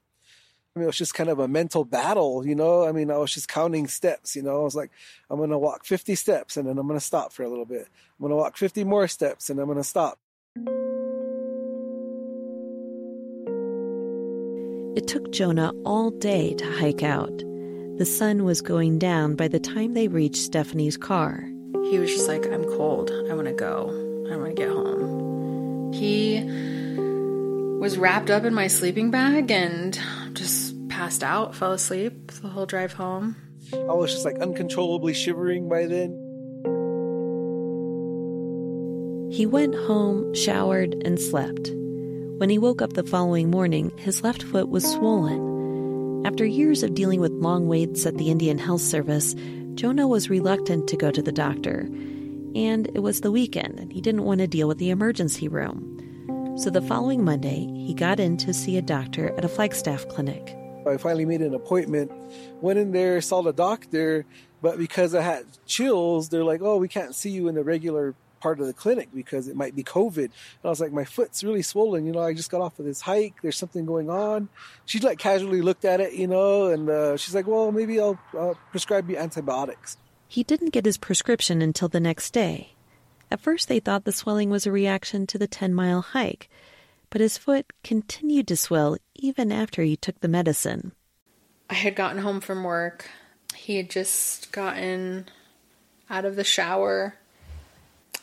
I 0.75 0.79
mean, 0.79 0.85
it 0.85 0.87
was 0.87 0.97
just 0.97 1.13
kind 1.13 1.29
of 1.29 1.37
a 1.37 1.47
mental 1.47 1.85
battle, 1.85 2.45
you 2.47 2.55
know. 2.55 2.87
I 2.87 2.91
mean, 2.91 3.11
I 3.11 3.17
was 3.17 3.31
just 3.31 3.47
counting 3.47 3.87
steps, 3.87 4.35
you 4.35 4.41
know. 4.41 4.61
I 4.61 4.63
was 4.63 4.75
like, 4.75 4.89
I'm 5.29 5.39
gonna 5.39 5.59
walk 5.59 5.85
50 5.85 6.15
steps 6.15 6.57
and 6.57 6.67
then 6.67 6.77
I'm 6.79 6.87
gonna 6.87 6.99
stop 6.99 7.31
for 7.31 7.43
a 7.43 7.49
little 7.49 7.65
bit. 7.65 7.87
I'm 8.19 8.23
gonna 8.23 8.35
walk 8.35 8.57
50 8.57 8.83
more 8.83 9.07
steps 9.07 9.49
and 9.49 9.59
I'm 9.59 9.67
gonna 9.67 9.83
stop. 9.83 10.19
It 14.95 15.07
took 15.07 15.31
Jonah 15.31 15.73
all 15.85 16.11
day 16.11 16.53
to 16.53 16.71
hike 16.71 17.01
out. 17.01 17.35
The 17.97 18.05
sun 18.05 18.43
was 18.43 18.61
going 18.61 18.99
down 18.99 19.35
by 19.35 19.47
the 19.47 19.59
time 19.59 19.95
they 19.95 20.07
reached 20.07 20.37
Stephanie's 20.37 20.97
car. 20.97 21.49
He 21.89 21.97
was 21.97 22.11
just 22.11 22.27
like, 22.27 22.45
I'm 22.45 22.63
cold. 22.63 23.09
I 23.29 23.33
want 23.33 23.47
to 23.47 23.53
go. 23.53 23.89
I 24.31 24.35
want 24.35 24.55
to 24.55 24.61
get 24.61 24.69
home. 24.69 25.91
He 25.93 26.43
was 27.79 27.97
wrapped 27.97 28.29
up 28.29 28.43
in 28.45 28.53
my 28.53 28.67
sleeping 28.67 29.09
bag 29.09 29.49
and 29.49 29.99
just 30.33 30.75
passed 30.89 31.23
out, 31.23 31.55
fell 31.55 31.71
asleep 31.71 32.31
the 32.31 32.49
whole 32.49 32.67
drive 32.67 32.93
home. 32.93 33.35
I 33.73 33.93
was 33.93 34.11
just 34.11 34.25
like 34.25 34.37
uncontrollably 34.39 35.15
shivering 35.15 35.69
by 35.69 35.87
then. 35.87 36.19
He 39.31 39.47
went 39.47 39.73
home, 39.73 40.35
showered, 40.35 40.93
and 41.03 41.19
slept. 41.19 41.71
When 42.43 42.49
he 42.49 42.57
woke 42.57 42.81
up 42.81 42.91
the 42.91 43.05
following 43.05 43.49
morning, 43.49 43.97
his 43.97 44.21
left 44.21 44.43
foot 44.43 44.67
was 44.67 44.83
swollen. 44.83 46.25
After 46.25 46.45
years 46.45 46.83
of 46.83 46.93
dealing 46.93 47.21
with 47.21 47.31
long 47.31 47.69
waits 47.69 48.05
at 48.05 48.17
the 48.17 48.29
Indian 48.29 48.57
Health 48.57 48.81
Service, 48.81 49.33
Jonah 49.75 50.09
was 50.09 50.29
reluctant 50.29 50.89
to 50.89 50.97
go 50.97 51.09
to 51.09 51.21
the 51.21 51.31
doctor. 51.31 51.87
And 52.53 52.91
it 52.93 52.99
was 52.99 53.21
the 53.21 53.31
weekend, 53.31 53.79
and 53.79 53.93
he 53.93 54.01
didn't 54.01 54.25
want 54.25 54.41
to 54.41 54.47
deal 54.47 54.67
with 54.67 54.77
the 54.77 54.89
emergency 54.89 55.47
room. 55.47 56.57
So 56.57 56.69
the 56.69 56.81
following 56.81 57.23
Monday, 57.23 57.65
he 57.87 57.93
got 57.93 58.19
in 58.19 58.35
to 58.39 58.53
see 58.53 58.75
a 58.75 58.81
doctor 58.81 59.33
at 59.37 59.45
a 59.45 59.47
Flagstaff 59.47 60.05
clinic. 60.09 60.53
I 60.85 60.97
finally 60.97 61.23
made 61.23 61.41
an 61.41 61.53
appointment, 61.53 62.11
went 62.59 62.77
in 62.77 62.91
there, 62.91 63.21
saw 63.21 63.41
the 63.41 63.53
doctor, 63.53 64.25
but 64.61 64.77
because 64.77 65.15
I 65.15 65.21
had 65.21 65.45
chills, 65.65 66.27
they're 66.27 66.43
like, 66.43 66.61
oh, 66.61 66.75
we 66.75 66.89
can't 66.89 67.15
see 67.15 67.29
you 67.29 67.47
in 67.47 67.55
the 67.55 67.63
regular 67.63 68.15
part 68.43 68.59
of 68.59 68.67
the 68.67 68.73
clinic 68.73 69.07
because 69.15 69.47
it 69.47 69.55
might 69.55 69.73
be 69.73 69.83
COVID. 69.83 70.17
And 70.25 70.65
I 70.65 70.67
was 70.67 70.81
like, 70.81 70.91
my 70.91 71.05
foot's 71.05 71.45
really 71.45 71.61
swollen. 71.61 72.05
You 72.05 72.11
know, 72.11 72.19
I 72.19 72.33
just 72.33 72.51
got 72.51 72.59
off 72.59 72.77
of 72.77 72.83
this 72.83 72.99
hike. 72.99 73.41
There's 73.41 73.57
something 73.57 73.85
going 73.85 74.09
on. 74.09 74.49
She 74.85 74.99
like 74.99 75.17
casually 75.17 75.61
looked 75.61 75.85
at 75.85 76.01
it, 76.01 76.13
you 76.13 76.27
know, 76.27 76.67
and 76.67 76.89
uh, 76.89 77.15
she's 77.15 77.33
like, 77.33 77.47
well, 77.47 77.71
maybe 77.71 78.01
I'll 78.01 78.19
uh, 78.37 78.53
prescribe 78.69 79.09
you 79.09 79.15
antibiotics. 79.15 79.97
He 80.27 80.43
didn't 80.43 80.73
get 80.73 80.85
his 80.85 80.97
prescription 80.97 81.61
until 81.61 81.87
the 81.87 82.01
next 82.01 82.31
day. 82.31 82.73
At 83.31 83.39
first, 83.39 83.69
they 83.69 83.79
thought 83.79 84.03
the 84.03 84.11
swelling 84.11 84.49
was 84.49 84.67
a 84.67 84.71
reaction 84.71 85.25
to 85.27 85.37
the 85.37 85.47
10 85.47 85.73
mile 85.73 86.01
hike, 86.01 86.49
but 87.09 87.21
his 87.21 87.37
foot 87.37 87.71
continued 87.81 88.49
to 88.49 88.57
swell 88.57 88.97
even 89.15 89.53
after 89.53 89.83
he 89.83 89.95
took 89.95 90.19
the 90.19 90.27
medicine. 90.27 90.91
I 91.69 91.75
had 91.75 91.95
gotten 91.95 92.21
home 92.21 92.41
from 92.41 92.65
work. 92.65 93.09
He 93.55 93.77
had 93.77 93.89
just 93.89 94.51
gotten 94.51 95.29
out 96.09 96.25
of 96.25 96.35
the 96.35 96.43
shower 96.43 97.15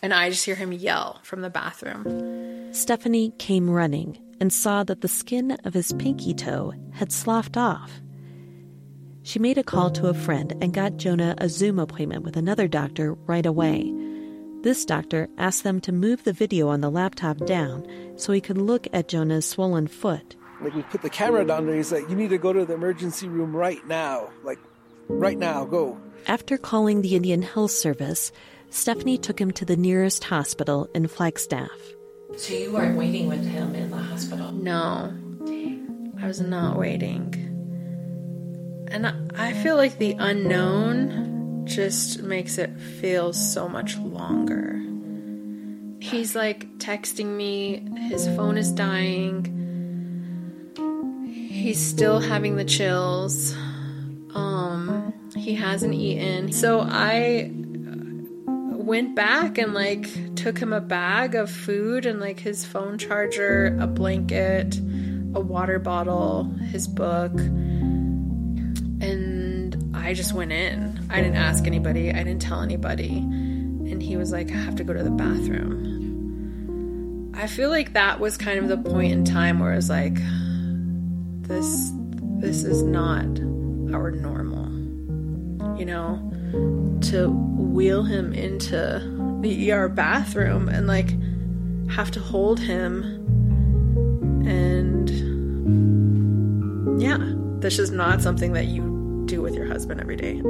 and 0.02 0.14
I 0.14 0.30
just 0.30 0.45
hear 0.45 0.54
him 0.54 0.73
yell 0.73 1.21
from 1.23 1.42
the 1.42 1.50
bathroom. 1.50 2.73
Stephanie 2.73 3.33
came 3.38 3.69
running 3.69 4.19
and 4.40 4.52
saw 4.52 4.85
that 4.85 5.00
the 5.00 5.09
skin 5.09 5.52
of 5.64 5.75
his 5.75 5.92
pinky 5.95 6.35
toe 6.35 6.73
had 6.92 7.12
sloughed 7.12 7.57
off. 7.57 7.90
She 9.23 9.38
made 9.38 9.59
a 9.59 9.62
call 9.62 9.90
to 9.90 10.09
a 10.09 10.14
friend 10.14 10.54
and 10.62 10.73
got 10.73 10.97
Jonah 10.97 11.35
a 11.38 11.49
Zoom 11.49 11.78
appointment 11.78 12.25
with 12.25 12.37
another 12.37 12.66
doctor 12.66 13.14
right 13.26 13.45
away. 13.45 13.92
This 14.62 14.85
doctor 14.85 15.28
asked 15.37 15.62
them 15.62 15.80
to 15.83 15.92
move 15.92 16.25
the 16.25 16.33
video 16.33 16.69
on 16.69 16.80
the 16.80 16.90
laptop 16.90 17.38
down 17.47 17.87
so 18.16 18.33
he 18.33 18.40
could 18.40 18.59
look 18.59 18.87
at 18.92 19.09
Jonah's 19.09 19.49
swollen 19.49 19.87
foot. 19.87 20.37
Like 20.62 20.75
we 20.75 20.83
put 20.83 21.02
the 21.02 21.11
camera 21.11 21.45
down 21.45 21.66
there, 21.66 21.76
he's 21.76 21.92
like, 21.92 22.09
"You 22.11 22.16
need 22.16 22.30
to 22.30 22.38
go 22.38 22.52
to 22.52 22.66
the 22.66 22.75
emergency 22.75 23.28
room 23.28 23.57
right 23.57 23.87
now, 23.87 24.30
like 24.45 24.59
Right 25.11 25.38
now, 25.38 25.64
go. 25.64 25.99
After 26.28 26.57
calling 26.57 27.02
the 27.02 27.16
Indian 27.16 27.42
Health 27.42 27.73
Service, 27.73 28.30
Stephanie 28.70 29.18
took 29.18 29.40
him 29.40 29.50
to 29.52 29.64
the 29.64 29.76
nearest 29.76 30.24
hospital 30.24 30.88
in 30.94 31.08
Flagstaff. 31.08 31.78
So 32.36 32.54
you 32.54 32.72
weren't 32.72 32.96
waiting 32.96 33.26
with 33.26 33.44
him 33.44 33.74
in 33.74 33.90
the 33.90 33.96
hospital? 33.96 34.52
No, 34.52 35.12
I 36.22 36.26
was 36.26 36.40
not 36.40 36.78
waiting. 36.78 37.34
And 38.88 39.06
I 39.36 39.52
feel 39.54 39.76
like 39.76 39.98
the 39.98 40.16
unknown 40.18 41.66
just 41.66 42.22
makes 42.22 42.58
it 42.58 42.70
feel 42.78 43.32
so 43.32 43.68
much 43.68 43.96
longer. 43.98 44.80
He's 46.00 46.34
like 46.34 46.78
texting 46.78 47.36
me, 47.36 47.84
his 48.08 48.26
phone 48.28 48.56
is 48.56 48.72
dying. 48.72 49.56
He's 51.26 51.84
still 51.84 52.20
having 52.20 52.56
the 52.56 52.64
chills. 52.64 53.52
Um, 54.34 55.12
he 55.36 55.54
hasn't 55.54 55.94
eaten. 55.94 56.52
So 56.52 56.80
I 56.80 57.52
went 58.90 59.14
back 59.14 59.56
and 59.56 59.73
like 59.73 60.35
took 60.35 60.59
him 60.59 60.73
a 60.73 60.80
bag 60.80 61.37
of 61.37 61.49
food 61.49 62.04
and 62.04 62.18
like 62.18 62.40
his 62.40 62.64
phone 62.64 62.99
charger, 62.99 63.78
a 63.80 63.87
blanket, 63.87 64.76
a 65.32 65.40
water 65.40 65.78
bottle, 65.78 66.42
his 66.73 66.88
book. 66.88 67.30
And 69.00 69.92
I 69.94 70.12
just 70.12 70.32
went 70.32 70.50
in. 70.50 71.06
I 71.09 71.23
didn't 71.23 71.37
ask 71.37 71.68
anybody, 71.68 72.11
I 72.11 72.25
didn't 72.25 72.42
tell 72.42 72.62
anybody. 72.62 73.18
And 73.18 74.02
he 74.02 74.16
was 74.16 74.32
like, 74.32 74.50
I 74.50 74.56
have 74.56 74.75
to 74.75 74.82
go 74.82 74.92
to 74.92 75.04
the 75.04 75.12
bathroom. 75.12 77.32
I 77.37 77.47
feel 77.47 77.70
like 77.70 77.92
that 77.92 78.18
was 78.18 78.37
kind 78.37 78.59
of 78.59 78.66
the 78.66 78.78
point 78.90 79.12
in 79.12 79.25
time 79.25 79.61
where 79.61 79.73
it 79.73 79.76
was 79.76 79.88
like, 79.88 80.16
this 81.47 81.92
this 82.40 82.64
is 82.64 82.82
not 82.82 83.38
our 83.94 84.11
normal. 84.11 84.68
You 85.78 85.87
know, 85.87 86.29
to 87.11 87.28
wheel 87.28 88.02
him 88.02 88.33
into 88.33 89.38
the 89.40 89.73
ER 89.73 89.88
bathroom 89.88 90.69
and 90.69 90.87
like 90.87 91.14
have 91.90 92.11
to 92.11 92.21
hold 92.21 92.61
him 92.61 93.02
and 94.47 95.11
yeah, 97.00 97.19
this 97.61 97.78
is 97.78 97.90
not 97.90 98.21
something 98.21 98.52
that 98.52 98.66
you 98.66 99.23
do 99.26 99.40
with 99.40 99.54
your 99.54 99.66
husband 99.66 100.00
every 100.00 100.16
day. 100.16 100.42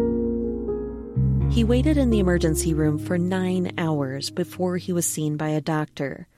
He 1.51 1.65
waited 1.65 1.97
in 1.97 2.11
the 2.11 2.21
emergency 2.21 2.75
room 2.75 2.99
for 2.99 3.19
nine 3.19 3.73
hours 3.77 4.31
before 4.31 4.77
he 4.77 4.93
was 4.93 5.07
seen 5.07 5.37
by 5.37 5.49
a 5.49 5.61
doctor. 5.61 6.29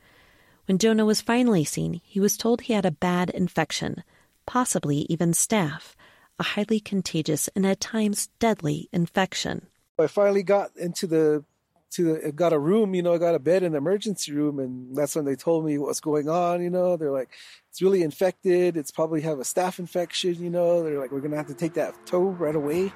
When 0.66 0.78
Jonah 0.78 1.04
was 1.04 1.20
finally 1.20 1.64
seen, 1.64 2.00
he 2.04 2.18
was 2.20 2.36
told 2.36 2.62
he 2.62 2.72
had 2.72 2.86
a 2.86 2.90
bad 2.90 3.28
infection, 3.30 4.04
possibly 4.46 5.06
even 5.10 5.32
staph, 5.32 5.94
a 6.42 6.44
highly 6.44 6.80
contagious 6.80 7.48
and 7.54 7.64
at 7.64 7.78
times 7.78 8.26
deadly 8.40 8.88
infection. 8.92 9.68
I 9.96 10.08
finally 10.08 10.42
got 10.42 10.76
into 10.76 11.06
the 11.06 11.44
to 11.92 12.14
the, 12.14 12.32
got 12.32 12.52
a 12.52 12.58
room, 12.58 12.94
you 12.94 13.02
know, 13.02 13.12
I 13.12 13.18
got 13.18 13.34
a 13.34 13.38
bed 13.38 13.62
in 13.62 13.72
the 13.72 13.78
emergency 13.78 14.32
room, 14.32 14.58
and 14.58 14.96
that's 14.96 15.14
when 15.14 15.26
they 15.26 15.36
told 15.36 15.64
me 15.64 15.76
what's 15.76 16.00
going 16.00 16.28
on. 16.28 16.62
You 16.62 16.70
know, 16.70 16.96
they're 16.96 17.12
like, 17.12 17.28
it's 17.70 17.82
really 17.82 18.02
infected. 18.02 18.76
It's 18.76 18.90
probably 18.90 19.20
have 19.20 19.38
a 19.38 19.42
staph 19.42 19.78
infection. 19.78 20.42
You 20.42 20.50
know, 20.50 20.82
they're 20.82 20.98
like, 20.98 21.12
we're 21.12 21.20
gonna 21.20 21.36
have 21.36 21.46
to 21.46 21.54
take 21.54 21.74
that 21.74 21.94
toe 22.06 22.24
right 22.24 22.56
away. 22.56 22.92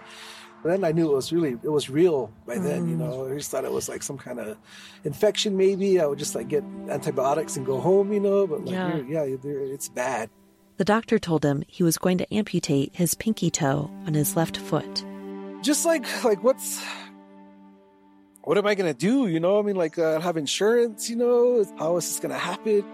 But 0.62 0.71
then 0.71 0.85
I 0.85 0.91
knew 0.91 1.12
it 1.12 1.15
was 1.15 1.33
really 1.33 1.53
it 1.62 1.71
was 1.71 1.88
real 1.88 2.33
by 2.47 2.59
then. 2.59 2.88
You 2.88 2.97
know, 2.97 3.12
mm. 3.12 3.33
I 3.33 3.37
just 3.37 3.50
thought 3.53 3.65
it 3.65 3.71
was 3.71 3.88
like 3.88 4.03
some 4.03 4.19
kind 4.19 4.41
of 4.41 4.57
infection. 5.05 5.57
Maybe 5.57 6.00
I 6.00 6.07
would 6.07 6.19
just 6.19 6.35
like 6.35 6.49
get 6.49 6.65
antibiotics 6.88 7.57
and 7.57 7.65
go 7.65 7.79
home. 7.79 8.12
You 8.12 8.21
know, 8.21 8.47
but 8.49 8.65
like, 8.65 8.75
yeah, 8.75 9.23
yeah 9.25 9.37
it's 9.45 9.88
bad. 9.88 10.31
The 10.76 10.85
doctor 10.85 11.18
told 11.18 11.45
him 11.45 11.64
he 11.68 11.83
was 11.83 11.97
going 11.97 12.18
to 12.18 12.35
amputate 12.35 12.95
his 12.95 13.14
pinky 13.14 13.50
toe 13.50 13.90
on 14.06 14.14
his 14.14 14.37
left 14.37 14.56
foot. 14.59 15.04
just 15.62 15.86
like 15.86 16.04
like 16.25 16.43
what's 16.45 16.82
what 18.43 18.58
am 18.58 18.67
I 18.67 18.75
gonna 18.75 18.95
do? 18.95 19.26
You 19.26 19.41
know, 19.41 19.58
I 19.58 19.62
mean, 19.62 19.76
like 19.76 19.99
uh, 19.99 20.21
have 20.21 20.36
insurance. 20.36 21.10
You 21.10 21.17
know, 21.17 21.65
how 21.78 21.97
is 21.97 22.06
this 22.06 22.21
gonna 22.21 22.39
happen? 22.39 22.84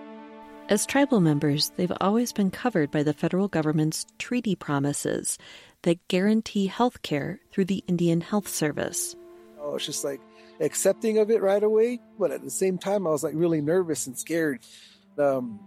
As 0.69 0.87
tribal 0.87 1.21
members, 1.21 1.73
they've 1.77 1.93
always 2.01 2.33
been 2.33 2.51
covered 2.51 2.91
by 2.91 3.03
the 3.03 3.13
federal 3.13 3.49
government's 3.49 4.07
treaty 4.19 4.55
promises 4.55 5.37
that 5.83 6.07
guarantee 6.09 6.69
health 6.69 7.03
care 7.03 7.41
through 7.51 7.67
the 7.67 7.85
Indian 7.89 8.21
Health 8.21 8.49
Service. 8.49 9.17
I 9.61 9.67
was 9.67 9.85
just 9.85 10.05
like 10.05 10.21
accepting 10.61 11.19
of 11.19 11.31
it 11.31 11.43
right 11.43 11.63
away, 11.63 11.99
but 12.19 12.31
at 12.31 12.43
the 12.43 12.51
same 12.51 12.79
time, 12.79 13.07
I 13.07 13.11
was 13.11 13.25
like 13.25 13.35
really 13.35 13.61
nervous 13.61 14.07
and 14.07 14.17
scared. 14.17 14.61
Um, 15.19 15.59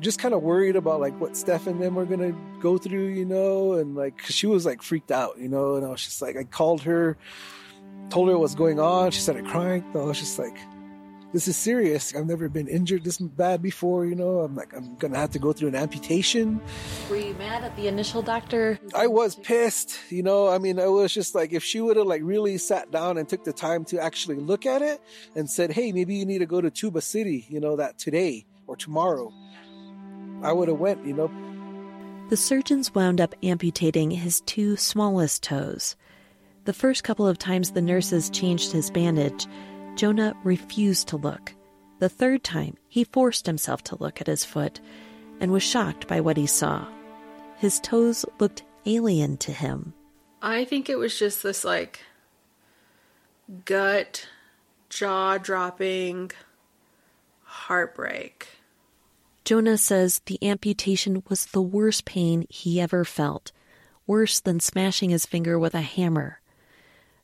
just 0.00 0.18
kind 0.18 0.34
of 0.34 0.42
worried 0.42 0.76
about 0.76 1.00
like 1.00 1.18
what 1.20 1.36
Steph 1.36 1.66
and 1.66 1.82
them 1.82 1.94
were 1.94 2.04
gonna 2.04 2.34
go 2.60 2.78
through, 2.78 3.06
you 3.08 3.24
know, 3.24 3.72
and 3.74 3.94
like 3.94 4.18
'cause 4.18 4.34
she 4.34 4.46
was 4.46 4.66
like 4.66 4.82
freaked 4.82 5.10
out, 5.10 5.38
you 5.38 5.48
know, 5.48 5.76
and 5.76 5.86
I 5.86 5.88
was 5.88 6.04
just 6.04 6.20
like, 6.20 6.36
I 6.36 6.44
called 6.44 6.82
her, 6.82 7.16
told 8.10 8.28
her 8.28 8.38
what's 8.38 8.54
going 8.54 8.78
on. 8.78 9.10
She 9.10 9.20
started 9.20 9.46
crying. 9.46 9.84
I 9.94 9.98
was 9.98 10.18
just 10.18 10.38
like, 10.38 10.56
this 11.32 11.48
is 11.48 11.56
serious. 11.56 12.14
I've 12.14 12.26
never 12.26 12.48
been 12.48 12.68
injured 12.68 13.04
this 13.04 13.18
bad 13.18 13.60
before, 13.60 14.06
you 14.06 14.14
know. 14.14 14.40
I'm 14.40 14.54
like, 14.54 14.74
I'm 14.74 14.96
gonna 14.96 15.18
have 15.18 15.30
to 15.32 15.38
go 15.38 15.52
through 15.52 15.68
an 15.68 15.74
amputation. 15.74 16.60
Were 17.10 17.16
you 17.16 17.34
mad 17.34 17.64
at 17.64 17.76
the 17.76 17.88
initial 17.88 18.22
doctor? 18.22 18.78
I 18.94 19.06
was 19.06 19.34
pissed, 19.34 19.98
you 20.08 20.22
know. 20.22 20.48
I 20.48 20.58
mean, 20.58 20.78
I 20.78 20.86
was 20.86 21.12
just 21.12 21.34
like, 21.34 21.52
if 21.52 21.64
she 21.64 21.80
would 21.80 21.96
have 21.96 22.06
like 22.06 22.22
really 22.24 22.58
sat 22.58 22.90
down 22.90 23.18
and 23.18 23.28
took 23.28 23.44
the 23.44 23.52
time 23.52 23.84
to 23.86 23.98
actually 23.98 24.36
look 24.36 24.66
at 24.66 24.82
it 24.82 25.00
and 25.34 25.50
said, 25.50 25.72
"Hey, 25.72 25.90
maybe 25.92 26.14
you 26.14 26.24
need 26.24 26.38
to 26.38 26.46
go 26.46 26.60
to 26.60 26.70
Tuba 26.70 27.00
City," 27.00 27.44
you 27.50 27.60
know, 27.60 27.76
that 27.76 27.98
today 27.98 28.46
or 28.66 28.76
tomorrow, 28.76 29.32
I 30.42 30.52
would 30.52 30.68
have 30.68 30.78
went, 30.78 31.04
you 31.06 31.12
know. 31.12 31.30
The 32.28 32.36
surgeons 32.36 32.94
wound 32.94 33.20
up 33.20 33.34
amputating 33.42 34.10
his 34.10 34.40
two 34.42 34.76
smallest 34.76 35.42
toes. 35.42 35.96
The 36.64 36.72
first 36.72 37.04
couple 37.04 37.26
of 37.26 37.38
times 37.38 37.70
the 37.70 37.82
nurses 37.82 38.28
changed 38.30 38.72
his 38.72 38.90
bandage, 38.90 39.46
Jonah 39.94 40.34
refused 40.44 41.08
to 41.08 41.16
look. 41.16 41.54
The 42.00 42.08
third 42.08 42.44
time, 42.44 42.76
he 42.88 43.04
forced 43.04 43.46
himself 43.46 43.82
to 43.84 43.96
look 43.96 44.20
at 44.20 44.26
his 44.26 44.44
foot 44.44 44.80
and 45.40 45.50
was 45.50 45.62
shocked 45.62 46.06
by 46.06 46.20
what 46.20 46.36
he 46.36 46.46
saw. 46.46 46.86
His 47.56 47.80
toes 47.80 48.24
looked 48.38 48.64
alien 48.84 49.36
to 49.38 49.52
him. 49.52 49.94
I 50.42 50.64
think 50.64 50.90
it 50.90 50.98
was 50.98 51.18
just 51.18 51.42
this 51.42 51.64
like 51.64 52.00
gut, 53.64 54.28
jaw 54.90 55.38
dropping 55.38 56.32
heartbreak. 57.44 58.48
Jonah 59.46 59.78
says 59.78 60.22
the 60.26 60.42
amputation 60.42 61.22
was 61.28 61.46
the 61.46 61.62
worst 61.62 62.04
pain 62.04 62.46
he 62.50 62.80
ever 62.80 63.04
felt, 63.04 63.52
worse 64.04 64.40
than 64.40 64.58
smashing 64.58 65.10
his 65.10 65.24
finger 65.24 65.56
with 65.56 65.72
a 65.72 65.82
hammer. 65.82 66.40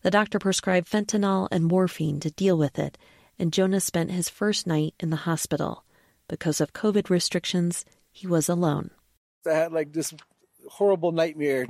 The 0.03 0.13
doctor 0.13 0.39
prescribed 0.39 0.89
fentanyl 0.89 1.49
and 1.51 1.65
morphine 1.65 2.21
to 2.21 2.31
deal 2.31 2.57
with 2.57 2.79
it, 2.79 2.97
and 3.41 3.53
Jonah 3.53 3.81
spent 3.81 4.13
his 4.13 4.29
first 4.29 4.69
night 4.69 4.95
in 5.01 5.11
the 5.11 5.27
hospital. 5.27 5.85
Because 6.29 6.61
of 6.61 6.73
COVID 6.73 7.11
restrictions, 7.11 7.85
he 8.13 8.29
was 8.29 8.49
alone. 8.49 8.93
I 9.45 9.55
had 9.55 9.73
like 9.73 9.93
this 9.93 10.15
horrible 10.69 11.13
nightmare 11.13 11.67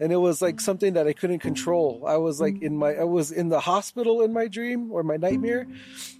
and 0.00 0.12
it 0.12 0.16
was 0.16 0.42
like 0.42 0.60
something 0.60 0.94
that 0.94 1.06
I 1.06 1.12
couldn't 1.12 1.38
control. 1.38 2.04
I 2.06 2.16
was 2.16 2.40
like 2.40 2.62
in 2.62 2.76
my 2.76 2.94
I 2.94 3.04
was 3.04 3.30
in 3.30 3.48
the 3.48 3.60
hospital 3.60 4.22
in 4.22 4.32
my 4.32 4.48
dream 4.48 4.90
or 4.90 5.02
my 5.02 5.16
nightmare 5.16 5.66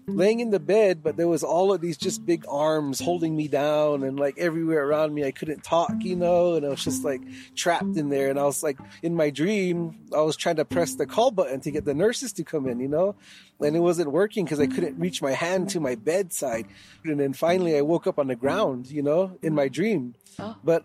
laying 0.07 0.41
in 0.41 0.51
the 0.51 0.61
bed 0.61 1.03
but 1.03 1.17
there 1.17 1.29
was 1.29 1.43
all 1.43 1.73
of 1.73 1.81
these 1.81 1.97
just 1.97 2.25
big 2.25 2.45
arms 2.49 3.01
holding 3.01 3.35
me 3.37 3.49
down 3.49 4.03
and 4.03 4.19
like 4.19 4.39
everywhere 4.39 4.87
around 4.87 5.15
me 5.15 5.25
I 5.25 5.31
couldn't 5.31 5.65
talk, 5.65 5.93
you 6.01 6.17
know, 6.17 6.55
and 6.55 6.65
I 6.67 6.69
was 6.69 6.85
just 6.85 7.05
like 7.05 7.23
trapped 7.55 7.97
in 7.97 8.09
there 8.09 8.31
and 8.31 8.39
I 8.39 8.45
was 8.45 8.63
like 8.63 8.79
in 9.03 9.15
my 9.15 9.31
dream 9.31 9.99
I 10.15 10.21
was 10.21 10.37
trying 10.37 10.57
to 10.57 10.65
press 10.65 10.95
the 10.95 11.07
call 11.07 11.31
button 11.31 11.61
to 11.61 11.71
get 11.71 11.85
the 11.85 11.95
nurses 11.95 12.33
to 12.35 12.45
come 12.45 12.69
in, 12.69 12.81
you 12.81 12.89
know. 12.89 13.15
And 13.61 13.77
it 13.77 13.81
wasn't 13.81 14.11
working 14.13 14.45
because 14.45 14.61
I 14.61 14.67
couldn't 14.67 14.99
reach 14.99 15.23
my 15.23 15.33
hand 15.33 15.71
to 15.71 15.81
my 15.81 15.95
bedside. 15.95 16.67
And 17.05 17.19
then 17.19 17.33
finally 17.33 17.77
I 17.77 17.83
woke 17.83 18.07
up 18.07 18.19
on 18.19 18.27
the 18.27 18.37
ground, 18.37 18.91
you 18.91 19.03
know, 19.03 19.39
in 19.43 19.55
my 19.55 19.69
dream. 19.69 20.15
Oh. 20.39 20.57
But 20.63 20.85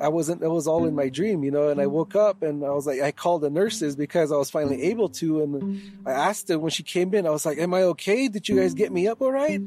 I 0.00 0.08
wasn't, 0.08 0.42
it 0.42 0.48
was 0.48 0.66
all 0.66 0.86
in 0.86 0.94
my 0.96 1.08
dream, 1.08 1.44
you 1.44 1.52
know, 1.52 1.68
and 1.68 1.80
I 1.80 1.86
woke 1.86 2.16
up 2.16 2.42
and 2.42 2.64
I 2.64 2.70
was 2.70 2.84
like, 2.84 3.00
I 3.00 3.12
called 3.12 3.42
the 3.42 3.50
nurses 3.50 3.94
because 3.94 4.32
I 4.32 4.36
was 4.36 4.50
finally 4.50 4.82
able 4.84 5.08
to. 5.10 5.42
And 5.42 5.80
I 6.04 6.10
asked 6.12 6.48
her 6.48 6.58
when 6.58 6.70
she 6.70 6.82
came 6.82 7.14
in, 7.14 7.26
I 7.26 7.30
was 7.30 7.46
like, 7.46 7.58
am 7.58 7.72
I 7.74 7.82
okay? 7.82 8.26
Did 8.26 8.48
you 8.48 8.56
guys 8.56 8.74
get 8.74 8.90
me 8.90 9.06
up 9.06 9.20
all 9.22 9.30
right? 9.30 9.60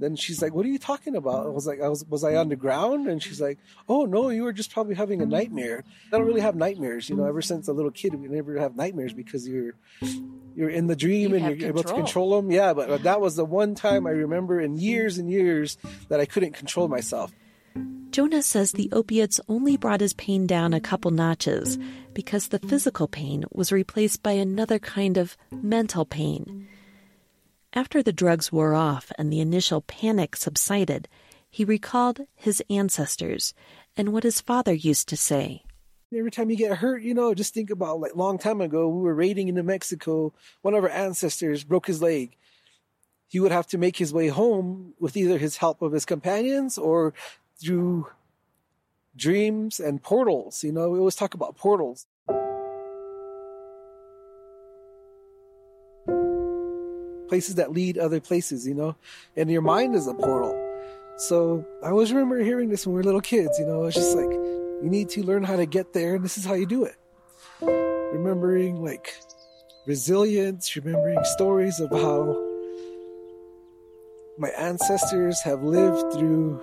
Then 0.00 0.16
she's 0.16 0.40
like, 0.40 0.54
what 0.54 0.64
are 0.64 0.70
you 0.70 0.78
talking 0.78 1.16
about? 1.16 1.44
I 1.44 1.50
was 1.50 1.66
like, 1.66 1.82
I 1.82 1.88
was, 1.88 2.02
was 2.06 2.24
I 2.24 2.36
on 2.36 2.48
the 2.48 2.56
ground? 2.56 3.08
And 3.08 3.22
she's 3.22 3.42
like, 3.42 3.58
oh 3.90 4.06
no, 4.06 4.30
you 4.30 4.44
were 4.44 4.54
just 4.54 4.72
probably 4.72 4.94
having 4.94 5.20
a 5.20 5.26
nightmare. 5.26 5.84
I 6.12 6.16
don't 6.16 6.26
really 6.26 6.40
have 6.40 6.56
nightmares, 6.56 7.10
you 7.10 7.16
know, 7.16 7.24
ever 7.26 7.42
since 7.42 7.68
a 7.68 7.72
little 7.74 7.90
kid, 7.90 8.14
we 8.14 8.28
never 8.28 8.58
have 8.58 8.74
nightmares 8.74 9.12
because 9.12 9.46
you're, 9.46 9.74
you're 10.56 10.70
in 10.70 10.86
the 10.86 10.96
dream 10.96 11.30
You 11.30 11.36
and 11.36 11.60
you're 11.60 11.68
able 11.68 11.82
to 11.82 11.88
control. 11.88 12.04
control 12.04 12.36
them. 12.42 12.50
Yeah. 12.50 12.72
But 12.72 13.02
that 13.02 13.20
was 13.20 13.36
the 13.36 13.44
one 13.44 13.74
time 13.74 14.06
I 14.06 14.10
remember 14.10 14.60
in 14.60 14.78
years 14.78 15.18
and 15.18 15.30
years 15.30 15.76
that 16.08 16.20
I 16.20 16.24
couldn't 16.24 16.52
control 16.52 16.88
myself. 16.88 17.32
Jonah 18.10 18.42
says 18.42 18.72
the 18.72 18.90
opiates 18.92 19.40
only 19.48 19.76
brought 19.76 20.00
his 20.00 20.12
pain 20.14 20.46
down 20.46 20.74
a 20.74 20.80
couple 20.80 21.10
notches 21.10 21.78
because 22.14 22.48
the 22.48 22.58
physical 22.58 23.06
pain 23.06 23.44
was 23.52 23.70
replaced 23.70 24.22
by 24.22 24.32
another 24.32 24.78
kind 24.78 25.16
of 25.16 25.36
mental 25.52 26.04
pain. 26.04 26.66
After 27.72 28.02
the 28.02 28.12
drugs 28.12 28.50
wore 28.50 28.74
off 28.74 29.12
and 29.18 29.32
the 29.32 29.40
initial 29.40 29.82
panic 29.82 30.34
subsided, 30.34 31.06
he 31.50 31.64
recalled 31.64 32.22
his 32.34 32.62
ancestors 32.68 33.54
and 33.96 34.12
what 34.12 34.24
his 34.24 34.40
father 34.40 34.72
used 34.72 35.08
to 35.10 35.16
say. 35.16 35.62
Every 36.12 36.30
time 36.30 36.50
you 36.50 36.56
get 36.56 36.78
hurt, 36.78 37.02
you 37.02 37.14
know, 37.14 37.34
just 37.34 37.52
think 37.52 37.70
about 37.70 38.00
like 38.00 38.16
long 38.16 38.38
time 38.38 38.60
ago, 38.60 38.88
we 38.88 39.02
were 39.02 39.14
raiding 39.14 39.48
in 39.48 39.54
New 39.54 39.62
Mexico. 39.62 40.32
One 40.62 40.74
of 40.74 40.82
our 40.82 40.90
ancestors 40.90 41.64
broke 41.64 41.86
his 41.86 42.00
leg. 42.00 42.36
He 43.28 43.40
would 43.40 43.52
have 43.52 43.66
to 43.68 43.78
make 43.78 43.98
his 43.98 44.12
way 44.12 44.28
home 44.28 44.94
with 44.98 45.16
either 45.16 45.36
his 45.36 45.58
help 45.58 45.82
of 45.82 45.92
his 45.92 46.06
companions 46.06 46.78
or 46.78 47.12
through 47.60 48.06
dreams 49.16 49.80
and 49.80 50.02
portals. 50.02 50.62
You 50.62 50.72
know, 50.72 50.90
we 50.90 50.98
always 50.98 51.16
talk 51.16 51.34
about 51.34 51.56
portals. 51.56 52.06
Places 57.28 57.56
that 57.56 57.72
lead 57.72 57.98
other 57.98 58.20
places, 58.20 58.66
you 58.66 58.74
know, 58.74 58.96
and 59.36 59.50
your 59.50 59.60
mind 59.60 59.94
is 59.94 60.06
a 60.06 60.14
portal. 60.14 60.54
So 61.18 61.66
I 61.82 61.90
always 61.90 62.12
remember 62.12 62.38
hearing 62.38 62.70
this 62.70 62.86
when 62.86 62.94
we 62.94 63.00
were 63.00 63.04
little 63.04 63.20
kids, 63.20 63.58
you 63.58 63.66
know, 63.66 63.84
it's 63.84 63.96
just 63.96 64.16
like, 64.16 64.30
you 64.30 64.88
need 64.88 65.08
to 65.10 65.22
learn 65.24 65.42
how 65.42 65.56
to 65.56 65.66
get 65.66 65.92
there, 65.92 66.14
and 66.14 66.24
this 66.24 66.38
is 66.38 66.44
how 66.44 66.54
you 66.54 66.64
do 66.64 66.84
it. 66.84 66.96
Remembering 67.60 68.82
like 68.82 69.14
resilience, 69.86 70.74
remembering 70.76 71.18
stories 71.24 71.80
of 71.80 71.90
how 71.90 72.40
my 74.38 74.48
ancestors 74.50 75.40
have 75.42 75.62
lived 75.62 76.12
through 76.12 76.62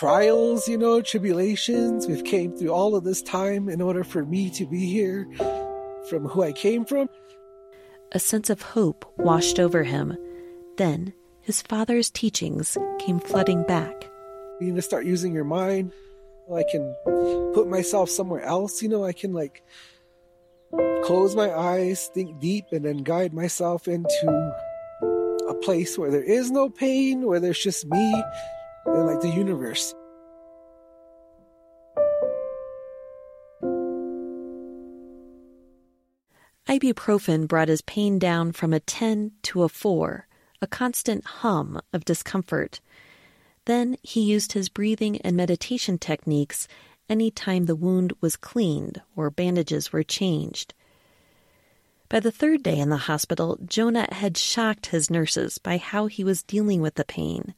trials, 0.00 0.66
you 0.66 0.78
know, 0.78 1.02
tribulations. 1.02 2.06
We've 2.06 2.24
came 2.24 2.56
through 2.56 2.70
all 2.70 2.96
of 2.96 3.04
this 3.04 3.20
time 3.20 3.68
in 3.68 3.82
order 3.82 4.02
for 4.02 4.24
me 4.24 4.48
to 4.48 4.64
be 4.64 4.86
here 4.86 5.28
from 6.08 6.26
who 6.26 6.42
I 6.42 6.52
came 6.52 6.86
from. 6.86 7.10
A 8.12 8.18
sense 8.18 8.48
of 8.48 8.62
hope 8.62 9.04
washed 9.18 9.60
over 9.60 9.82
him. 9.82 10.16
Then 10.78 11.12
his 11.42 11.60
father's 11.60 12.08
teachings 12.08 12.78
came 12.98 13.20
flooding 13.20 13.62
back. 13.64 14.08
You 14.58 14.68
need 14.68 14.76
to 14.76 14.80
start 14.82 15.04
using 15.04 15.34
your 15.34 15.44
mind. 15.44 15.92
I 16.50 16.64
can 16.70 16.94
put 17.52 17.68
myself 17.68 18.08
somewhere 18.08 18.40
else, 18.40 18.80
you 18.80 18.88
know, 18.88 19.04
I 19.04 19.12
can 19.12 19.34
like 19.34 19.62
close 21.04 21.36
my 21.36 21.52
eyes, 21.54 22.08
think 22.14 22.40
deep, 22.40 22.64
and 22.72 22.86
then 22.86 23.04
guide 23.04 23.34
myself 23.34 23.86
into 23.86 24.54
a 25.46 25.54
place 25.60 25.98
where 25.98 26.10
there 26.10 26.24
is 26.24 26.50
no 26.50 26.70
pain, 26.70 27.26
where 27.26 27.38
there's 27.38 27.62
just 27.62 27.84
me 27.84 28.24
like 28.98 29.20
the 29.20 29.28
universe. 29.28 29.94
Ibuprofen 36.66 37.48
brought 37.48 37.68
his 37.68 37.82
pain 37.82 38.18
down 38.18 38.52
from 38.52 38.72
a 38.72 38.80
10 38.80 39.32
to 39.42 39.64
a 39.64 39.68
4, 39.68 40.28
a 40.62 40.66
constant 40.66 41.24
hum 41.24 41.80
of 41.92 42.04
discomfort. 42.04 42.80
Then 43.64 43.96
he 44.02 44.20
used 44.20 44.52
his 44.52 44.68
breathing 44.68 45.20
and 45.22 45.36
meditation 45.36 45.98
techniques 45.98 46.68
any 47.08 47.30
time 47.30 47.66
the 47.66 47.74
wound 47.74 48.12
was 48.20 48.36
cleaned 48.36 49.02
or 49.16 49.30
bandages 49.30 49.92
were 49.92 50.04
changed. 50.04 50.74
By 52.08 52.20
the 52.20 52.32
third 52.32 52.62
day 52.62 52.78
in 52.78 52.88
the 52.88 52.96
hospital, 52.96 53.58
Jonah 53.66 54.06
had 54.12 54.36
shocked 54.36 54.86
his 54.86 55.10
nurses 55.10 55.58
by 55.58 55.76
how 55.76 56.06
he 56.06 56.22
was 56.22 56.42
dealing 56.42 56.80
with 56.80 56.94
the 56.94 57.04
pain. 57.04 57.54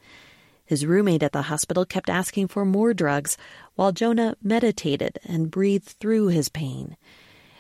His 0.73 0.87
roommate 0.87 1.23
at 1.23 1.33
the 1.33 1.43
hospital 1.43 1.85
kept 1.85 2.09
asking 2.09 2.49
for 2.49 2.65
more 2.65 2.95
drugs 2.95 3.37
while 3.75 3.93
Jonah 3.93 4.37
meditated 4.43 5.19
and 5.23 5.51
breathed 5.51 5.97
through 6.01 6.29
his 6.29 6.49
pain. 6.49 6.97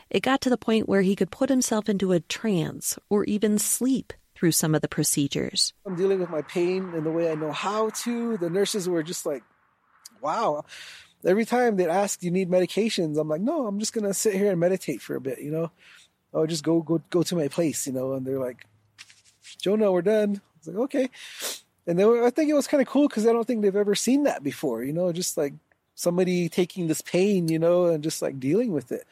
It 0.09 0.22
got 0.22 0.40
to 0.40 0.48
the 0.48 0.57
point 0.57 0.88
where 0.88 1.03
he 1.03 1.14
could 1.14 1.31
put 1.31 1.51
himself 1.51 1.90
into 1.90 2.12
a 2.12 2.20
trance 2.20 2.98
or 3.11 3.25
even 3.25 3.59
sleep 3.59 4.14
through 4.35 4.53
some 4.53 4.75
of 4.75 4.81
the 4.81 4.88
procedures. 4.88 5.75
I'm 5.85 5.94
dealing 5.94 6.20
with 6.20 6.31
my 6.31 6.40
pain 6.40 6.94
in 6.94 7.05
the 7.05 7.11
way 7.11 7.31
I 7.31 7.35
know 7.35 7.53
how 7.53 7.90
to. 7.90 8.38
The 8.38 8.48
nurses 8.48 8.88
were 8.88 9.03
just 9.03 9.27
like, 9.27 9.42
wow. 10.22 10.64
Every 11.22 11.44
time 11.44 11.77
they'd 11.77 11.88
ask, 11.88 12.22
you 12.22 12.31
need 12.31 12.48
medications? 12.48 13.18
I'm 13.18 13.29
like, 13.29 13.42
no, 13.42 13.66
I'm 13.66 13.79
just 13.79 13.92
gonna 13.92 14.14
sit 14.14 14.33
here 14.33 14.51
and 14.51 14.59
meditate 14.59 15.03
for 15.03 15.16
a 15.16 15.20
bit, 15.20 15.42
you 15.42 15.51
know? 15.51 15.70
I'll 16.33 16.46
just 16.46 16.64
go 16.64 16.81
go 16.81 17.03
go 17.11 17.22
to 17.25 17.37
my 17.37 17.48
place, 17.48 17.87
you 17.87 17.92
know, 17.92 18.14
and 18.14 18.27
they're 18.27 18.40
like, 18.40 18.66
Jonah, 19.61 19.92
we're 19.92 20.01
done. 20.01 20.37
I 20.37 20.59
was 20.61 20.68
like, 20.68 20.77
okay. 20.85 21.11
And 21.87 21.99
then 21.99 22.23
I 22.23 22.31
think 22.31 22.49
it 22.49 22.55
was 22.55 22.66
kind 22.66 22.81
of 22.81 22.88
cool 22.88 23.09
because 23.09 23.27
I 23.27 23.33
don't 23.33 23.45
think 23.47 23.62
they've 23.62 23.75
ever 23.75 23.95
seen 23.95 24.25
that 24.25 24.42
before, 24.42 24.85
you 24.85 24.92
know, 24.92 25.12
just 25.12 25.37
like 25.37 25.55
somebody 25.95 26.49
taking 26.49 26.87
this 26.87 27.01
pain, 27.01 27.49
you 27.49 27.59
know, 27.59 27.87
and 27.87 28.03
just 28.03 28.23
like 28.23 28.38
dealing 28.38 28.73
with 28.73 28.92
it. 28.92 29.05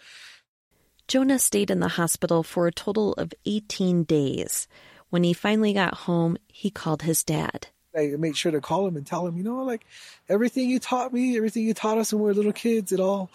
Jonah 1.08 1.40
stayed 1.40 1.70
in 1.70 1.80
the 1.80 1.88
hospital 1.88 2.42
for 2.44 2.66
a 2.68 2.72
total 2.72 3.14
of 3.14 3.34
18 3.44 4.04
days. 4.04 4.68
When 5.08 5.24
he 5.24 5.32
finally 5.32 5.72
got 5.72 5.94
home, 5.94 6.38
he 6.46 6.70
called 6.70 7.02
his 7.02 7.24
dad. 7.24 7.66
I 7.96 8.14
made 8.16 8.36
sure 8.36 8.52
to 8.52 8.60
call 8.60 8.86
him 8.86 8.96
and 8.96 9.04
tell 9.04 9.26
him, 9.26 9.36
you 9.36 9.42
know, 9.42 9.64
like 9.64 9.84
everything 10.28 10.70
you 10.70 10.78
taught 10.78 11.12
me, 11.12 11.36
everything 11.36 11.64
you 11.64 11.74
taught 11.74 11.98
us 11.98 12.12
when 12.12 12.22
we 12.22 12.28
were 12.28 12.34
little 12.34 12.52
kids, 12.52 12.92
it 12.92 13.00
all 13.00 13.28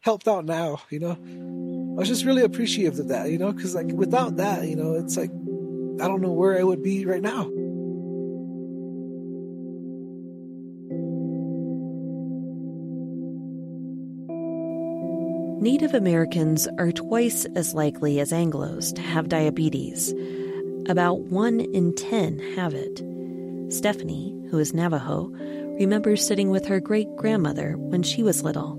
helped 0.00 0.28
out 0.28 0.44
now, 0.44 0.82
you 0.90 1.00
know. 1.00 1.12
I 1.96 2.00
was 2.00 2.08
just 2.08 2.26
really 2.26 2.42
appreciative 2.42 2.98
of 2.98 3.08
that, 3.08 3.30
you 3.30 3.38
know, 3.38 3.52
because 3.52 3.74
like 3.74 3.86
without 3.86 4.36
that, 4.36 4.68
you 4.68 4.76
know, 4.76 4.92
it's 4.92 5.16
like 5.16 5.30
I 5.30 6.06
don't 6.06 6.20
know 6.20 6.32
where 6.32 6.58
I 6.58 6.62
would 6.62 6.82
be 6.82 7.06
right 7.06 7.22
now. 7.22 7.50
Native 15.64 15.94
Americans 15.94 16.68
are 16.76 16.92
twice 16.92 17.46
as 17.56 17.72
likely 17.72 18.20
as 18.20 18.32
Anglos 18.32 18.94
to 18.96 19.00
have 19.00 19.30
diabetes. 19.30 20.12
About 20.90 21.20
one 21.20 21.60
in 21.60 21.94
ten 21.94 22.38
have 22.54 22.74
it. 22.74 23.02
Stephanie, 23.72 24.38
who 24.50 24.58
is 24.58 24.74
Navajo, 24.74 25.30
remembers 25.80 26.26
sitting 26.26 26.50
with 26.50 26.66
her 26.66 26.80
great 26.80 27.08
grandmother 27.16 27.78
when 27.78 28.02
she 28.02 28.22
was 28.22 28.42
little. 28.42 28.76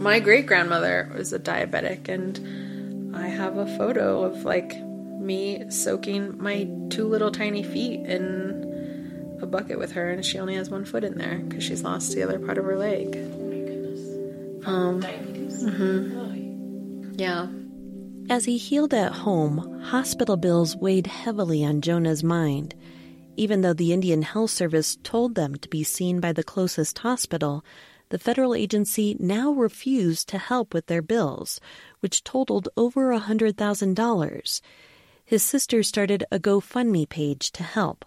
My 0.00 0.18
great 0.18 0.46
grandmother 0.46 1.08
was 1.16 1.32
a 1.32 1.38
diabetic, 1.38 2.08
and 2.08 3.14
I 3.14 3.28
have 3.28 3.56
a 3.56 3.78
photo 3.78 4.24
of 4.24 4.44
like 4.44 4.76
me 5.20 5.70
soaking 5.70 6.42
my 6.42 6.68
two 6.90 7.06
little 7.06 7.30
tiny 7.30 7.62
feet 7.62 8.00
in 8.00 9.38
a 9.40 9.46
bucket 9.46 9.78
with 9.78 9.92
her, 9.92 10.10
and 10.10 10.26
she 10.26 10.40
only 10.40 10.56
has 10.56 10.68
one 10.68 10.84
foot 10.84 11.04
in 11.04 11.16
there 11.16 11.38
because 11.38 11.62
she's 11.62 11.84
lost 11.84 12.12
the 12.12 12.24
other 12.24 12.40
part 12.40 12.58
of 12.58 12.64
her 12.64 12.76
leg. 12.76 13.14
Um, 14.66 15.04
mm-hmm. 15.64 17.12
Yeah. 17.16 17.48
As 18.30 18.44
he 18.44 18.56
healed 18.56 18.94
at 18.94 19.12
home, 19.12 19.80
hospital 19.82 20.36
bills 20.36 20.76
weighed 20.76 21.06
heavily 21.06 21.64
on 21.64 21.80
Jonah's 21.80 22.24
mind. 22.24 22.74
Even 23.36 23.60
though 23.60 23.74
the 23.74 23.92
Indian 23.92 24.22
Health 24.22 24.50
Service 24.50 24.96
told 25.02 25.34
them 25.34 25.56
to 25.56 25.68
be 25.68 25.84
seen 25.84 26.20
by 26.20 26.32
the 26.32 26.44
closest 26.44 26.98
hospital, 27.00 27.64
the 28.08 28.18
federal 28.18 28.54
agency 28.54 29.16
now 29.18 29.52
refused 29.52 30.28
to 30.28 30.38
help 30.38 30.72
with 30.72 30.86
their 30.86 31.02
bills, 31.02 31.60
which 32.00 32.24
totaled 32.24 32.68
over 32.76 33.12
a 33.12 33.20
$100,000. 33.20 34.60
His 35.24 35.42
sister 35.42 35.82
started 35.82 36.24
a 36.30 36.38
GoFundMe 36.38 37.08
page 37.08 37.50
to 37.52 37.62
help. 37.62 38.04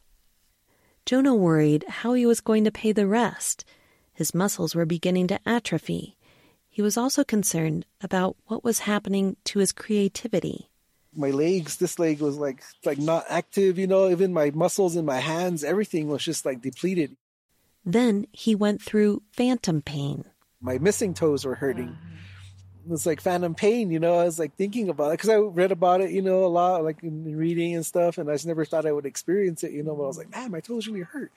Jonah 1.05 1.35
worried 1.35 1.85
how 1.87 2.13
he 2.13 2.25
was 2.25 2.41
going 2.41 2.63
to 2.63 2.71
pay 2.71 2.91
the 2.91 3.07
rest. 3.07 3.65
His 4.13 4.35
muscles 4.35 4.75
were 4.75 4.85
beginning 4.85 5.27
to 5.27 5.39
atrophy. 5.47 6.16
He 6.77 6.83
was 6.83 6.95
also 6.95 7.23
concerned 7.23 7.87
about 8.01 8.37
what 8.45 8.63
was 8.63 8.85
happening 8.85 9.35
to 9.45 9.57
his 9.57 9.71
creativity. 9.71 10.69
My 11.11 11.31
legs, 11.31 11.77
this 11.77 11.97
leg 11.97 12.19
was 12.21 12.37
like 12.37 12.61
like 12.85 12.99
not 12.99 13.25
active, 13.27 13.79
you 13.79 13.87
know, 13.87 14.11
even 14.11 14.31
my 14.31 14.51
muscles 14.51 14.95
in 14.95 15.03
my 15.03 15.17
hands, 15.17 15.63
everything 15.63 16.07
was 16.07 16.23
just 16.23 16.45
like 16.45 16.61
depleted. 16.61 17.17
Then 17.83 18.27
he 18.31 18.53
went 18.53 18.79
through 18.79 19.23
phantom 19.31 19.81
pain. 19.81 20.25
My 20.61 20.77
missing 20.77 21.15
toes 21.15 21.45
were 21.45 21.55
hurting. 21.55 21.97
It 22.85 22.91
was 22.91 23.07
like 23.07 23.21
phantom 23.21 23.55
pain, 23.55 23.89
you 23.89 23.99
know. 23.99 24.13
I 24.19 24.25
was 24.25 24.37
like 24.37 24.55
thinking 24.55 24.87
about 24.87 25.07
it 25.07 25.13
because 25.13 25.29
I 25.29 25.37
read 25.37 25.71
about 25.71 26.01
it, 26.01 26.11
you 26.11 26.21
know, 26.21 26.45
a 26.45 26.45
lot, 26.45 26.83
like 26.83 27.01
in 27.01 27.35
reading 27.35 27.73
and 27.73 27.83
stuff, 27.83 28.19
and 28.19 28.29
I 28.29 28.35
just 28.35 28.45
never 28.45 28.65
thought 28.65 28.85
I 28.85 28.91
would 28.91 29.07
experience 29.07 29.63
it, 29.63 29.71
you 29.71 29.81
know. 29.81 29.95
But 29.95 30.03
I 30.03 30.07
was 30.13 30.17
like, 30.19 30.29
man, 30.29 30.51
my 30.51 30.59
toes 30.59 30.87
really 30.87 31.01
hurt. 31.01 31.31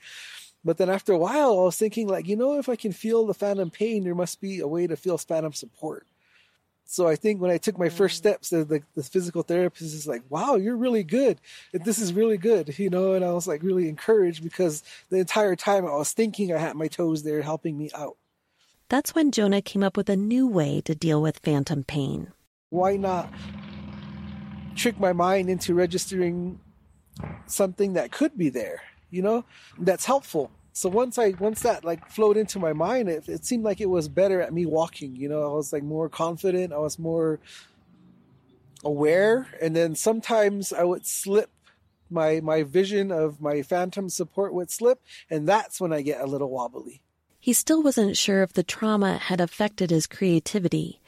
But 0.63 0.77
then 0.77 0.89
after 0.89 1.13
a 1.13 1.17
while, 1.17 1.59
I 1.59 1.63
was 1.63 1.77
thinking, 1.77 2.07
like, 2.07 2.27
you 2.27 2.35
know, 2.35 2.59
if 2.59 2.69
I 2.69 2.75
can 2.75 2.91
feel 2.91 3.25
the 3.25 3.33
phantom 3.33 3.71
pain, 3.71 4.03
there 4.03 4.15
must 4.15 4.39
be 4.39 4.59
a 4.59 4.67
way 4.67 4.85
to 4.87 4.95
feel 4.95 5.17
phantom 5.17 5.53
support. 5.53 6.05
So 6.91 7.07
I 7.07 7.15
think 7.15 7.39
when 7.39 7.51
I 7.51 7.57
took 7.57 7.79
my 7.79 7.87
first 7.87 8.15
mm. 8.15 8.17
steps, 8.17 8.49
the, 8.49 8.65
the, 8.65 8.83
the 8.95 9.03
physical 9.03 9.43
therapist 9.43 9.95
is 9.95 10.07
like, 10.07 10.23
wow, 10.29 10.55
you're 10.55 10.75
really 10.75 11.03
good. 11.03 11.39
This 11.71 11.99
is 11.99 12.11
really 12.11 12.37
good, 12.37 12.77
you 12.79 12.89
know, 12.89 13.13
and 13.13 13.23
I 13.23 13.31
was 13.31 13.47
like 13.47 13.63
really 13.63 13.87
encouraged 13.87 14.43
because 14.43 14.83
the 15.09 15.17
entire 15.17 15.55
time 15.55 15.85
I 15.85 15.95
was 15.95 16.11
thinking 16.11 16.53
I 16.53 16.57
had 16.57 16.75
my 16.75 16.87
toes 16.87 17.23
there 17.23 17.41
helping 17.41 17.77
me 17.77 17.89
out. 17.95 18.17
That's 18.89 19.15
when 19.15 19.31
Jonah 19.31 19.61
came 19.61 19.83
up 19.83 19.95
with 19.95 20.09
a 20.09 20.17
new 20.17 20.45
way 20.47 20.81
to 20.81 20.93
deal 20.93 21.21
with 21.21 21.39
phantom 21.39 21.85
pain. 21.85 22.33
Why 22.71 22.97
not 22.97 23.33
trick 24.75 24.99
my 24.99 25.13
mind 25.13 25.49
into 25.49 25.73
registering 25.73 26.59
something 27.45 27.93
that 27.93 28.11
could 28.11 28.37
be 28.37 28.49
there? 28.49 28.81
You 29.11 29.21
know, 29.21 29.45
that's 29.77 30.05
helpful. 30.05 30.49
So 30.73 30.89
once 30.89 31.17
I 31.17 31.29
once 31.39 31.61
that 31.61 31.83
like 31.83 32.07
flowed 32.07 32.37
into 32.37 32.57
my 32.57 32.73
mind, 32.73 33.09
it, 33.09 33.27
it 33.27 33.45
seemed 33.45 33.63
like 33.63 33.81
it 33.81 33.89
was 33.89 34.07
better 34.07 34.41
at 34.41 34.53
me 34.53 34.65
walking. 34.65 35.15
You 35.15 35.29
know, 35.29 35.43
I 35.43 35.53
was 35.53 35.73
like 35.73 35.83
more 35.83 36.09
confident. 36.09 36.73
I 36.73 36.79
was 36.79 36.97
more 36.97 37.39
aware, 38.83 39.47
and 39.61 39.75
then 39.75 39.95
sometimes 39.95 40.71
I 40.73 40.83
would 40.83 41.05
slip. 41.05 41.51
My 42.09 42.39
my 42.41 42.63
vision 42.63 43.11
of 43.11 43.41
my 43.41 43.61
phantom 43.61 44.09
support 44.09 44.53
would 44.53 44.71
slip, 44.71 45.01
and 45.29 45.47
that's 45.47 45.79
when 45.79 45.93
I 45.93 46.01
get 46.01 46.21
a 46.21 46.25
little 46.25 46.49
wobbly. 46.49 47.01
He 47.39 47.53
still 47.53 47.81
wasn't 47.81 48.17
sure 48.17 48.43
if 48.43 48.53
the 48.53 48.63
trauma 48.63 49.17
had 49.17 49.41
affected 49.41 49.89
his 49.89 50.07
creativity. 50.07 51.01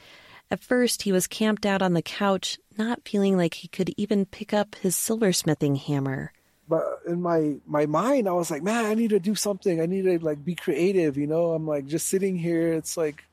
At 0.50 0.64
first, 0.64 1.04
he 1.04 1.12
was 1.12 1.28
camped 1.28 1.66
out 1.66 1.82
on 1.82 1.94
the 1.94 2.02
couch, 2.02 2.58
not 2.78 3.08
feeling 3.08 3.38
like 3.38 3.56
he 3.56 3.68
could 3.68 3.94
even 3.98 4.26
pick 4.26 4.54
up 4.54 4.76
his 4.76 4.96
silversmithing 4.96 5.78
hammer. 5.78 6.32
But 6.68 7.00
in 7.08 7.22
my 7.22 7.58
my 7.66 7.86
mind, 7.86 8.28
I 8.28 8.32
was 8.32 8.50
like, 8.50 8.64
man, 8.64 8.86
I 8.86 8.94
need 8.94 9.10
to 9.10 9.20
do 9.20 9.36
something. 9.36 9.82
I 9.82 9.86
need 9.86 10.04
to 10.04 10.20
like 10.24 10.44
be 10.44 10.56
creative. 10.56 11.18
You 11.18 11.28
know, 11.28 11.52
I'm 11.52 11.68
like 11.68 11.88
just 11.88 12.08
sitting 12.08 12.38
here. 12.38 12.74
It's 12.74 12.96
like 12.96 13.26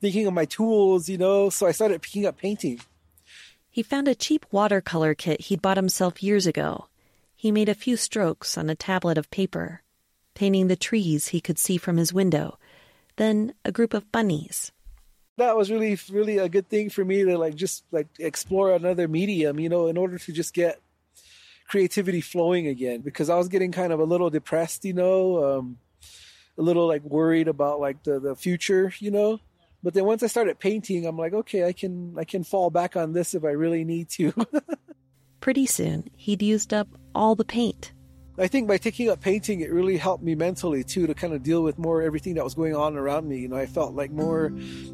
thinking 0.00 0.26
of 0.26 0.34
my 0.34 0.44
tools. 0.44 1.08
You 1.08 1.18
know, 1.18 1.50
so 1.50 1.66
I 1.66 1.72
started 1.72 2.02
picking 2.02 2.26
up 2.26 2.38
painting. 2.38 2.80
He 3.68 3.82
found 3.82 4.06
a 4.06 4.14
cheap 4.14 4.44
watercolor 4.50 5.14
kit 5.14 5.40
he'd 5.42 5.62
bought 5.62 5.78
himself 5.78 6.22
years 6.22 6.46
ago. 6.46 6.88
He 7.34 7.50
made 7.50 7.68
a 7.68 7.74
few 7.74 7.96
strokes 7.96 8.58
on 8.58 8.70
a 8.70 8.74
tablet 8.74 9.18
of 9.18 9.30
paper, 9.30 9.82
painting 10.34 10.68
the 10.68 10.76
trees 10.76 11.28
he 11.28 11.40
could 11.40 11.58
see 11.58 11.78
from 11.78 11.96
his 11.96 12.12
window, 12.12 12.58
then 13.16 13.54
a 13.64 13.72
group 13.72 13.94
of 13.94 14.12
bunnies. 14.12 14.70
That 15.38 15.56
was 15.56 15.70
really, 15.70 15.98
really 16.10 16.38
a 16.38 16.48
good 16.48 16.68
thing 16.68 16.90
for 16.90 17.04
me 17.04 17.24
to 17.24 17.38
like 17.38 17.54
just 17.54 17.82
like 17.90 18.08
explore 18.18 18.74
another 18.74 19.08
medium, 19.08 19.58
you 19.58 19.70
know, 19.70 19.86
in 19.86 19.96
order 19.96 20.18
to 20.18 20.32
just 20.32 20.52
get 20.52 20.78
creativity 21.72 22.20
flowing 22.20 22.66
again 22.66 23.00
because 23.00 23.30
I 23.30 23.36
was 23.36 23.48
getting 23.48 23.72
kind 23.72 23.94
of 23.94 23.98
a 23.98 24.04
little 24.04 24.28
depressed, 24.28 24.84
you 24.84 24.92
know, 24.92 25.42
um, 25.42 25.78
a 26.58 26.62
little 26.62 26.86
like 26.86 27.02
worried 27.02 27.48
about 27.48 27.80
like 27.80 28.02
the, 28.02 28.20
the 28.20 28.36
future, 28.36 28.92
you 28.98 29.10
know. 29.10 29.40
But 29.82 29.94
then 29.94 30.04
once 30.04 30.22
I 30.22 30.26
started 30.26 30.58
painting, 30.58 31.06
I'm 31.06 31.16
like, 31.16 31.32
okay, 31.32 31.64
I 31.64 31.72
can 31.72 32.14
I 32.18 32.24
can 32.24 32.44
fall 32.44 32.68
back 32.68 32.94
on 32.94 33.14
this 33.14 33.32
if 33.34 33.42
I 33.42 33.52
really 33.52 33.84
need 33.84 34.10
to. 34.10 34.34
Pretty 35.40 35.64
soon, 35.64 36.10
he'd 36.14 36.42
used 36.42 36.74
up 36.74 36.88
all 37.14 37.36
the 37.36 37.44
paint. 37.44 37.94
I 38.42 38.48
think 38.48 38.66
by 38.66 38.76
taking 38.76 39.08
up 39.08 39.20
painting, 39.20 39.60
it 39.60 39.70
really 39.70 39.96
helped 39.96 40.24
me 40.24 40.34
mentally 40.34 40.82
too 40.82 41.06
to 41.06 41.14
kind 41.14 41.32
of 41.32 41.44
deal 41.44 41.62
with 41.62 41.78
more 41.78 42.02
everything 42.02 42.34
that 42.34 42.42
was 42.42 42.54
going 42.54 42.74
on 42.74 42.96
around 42.96 43.28
me. 43.28 43.38
You 43.38 43.46
know, 43.46 43.56
I 43.56 43.66
felt 43.66 43.94
like 43.94 44.10
more, 44.10 44.52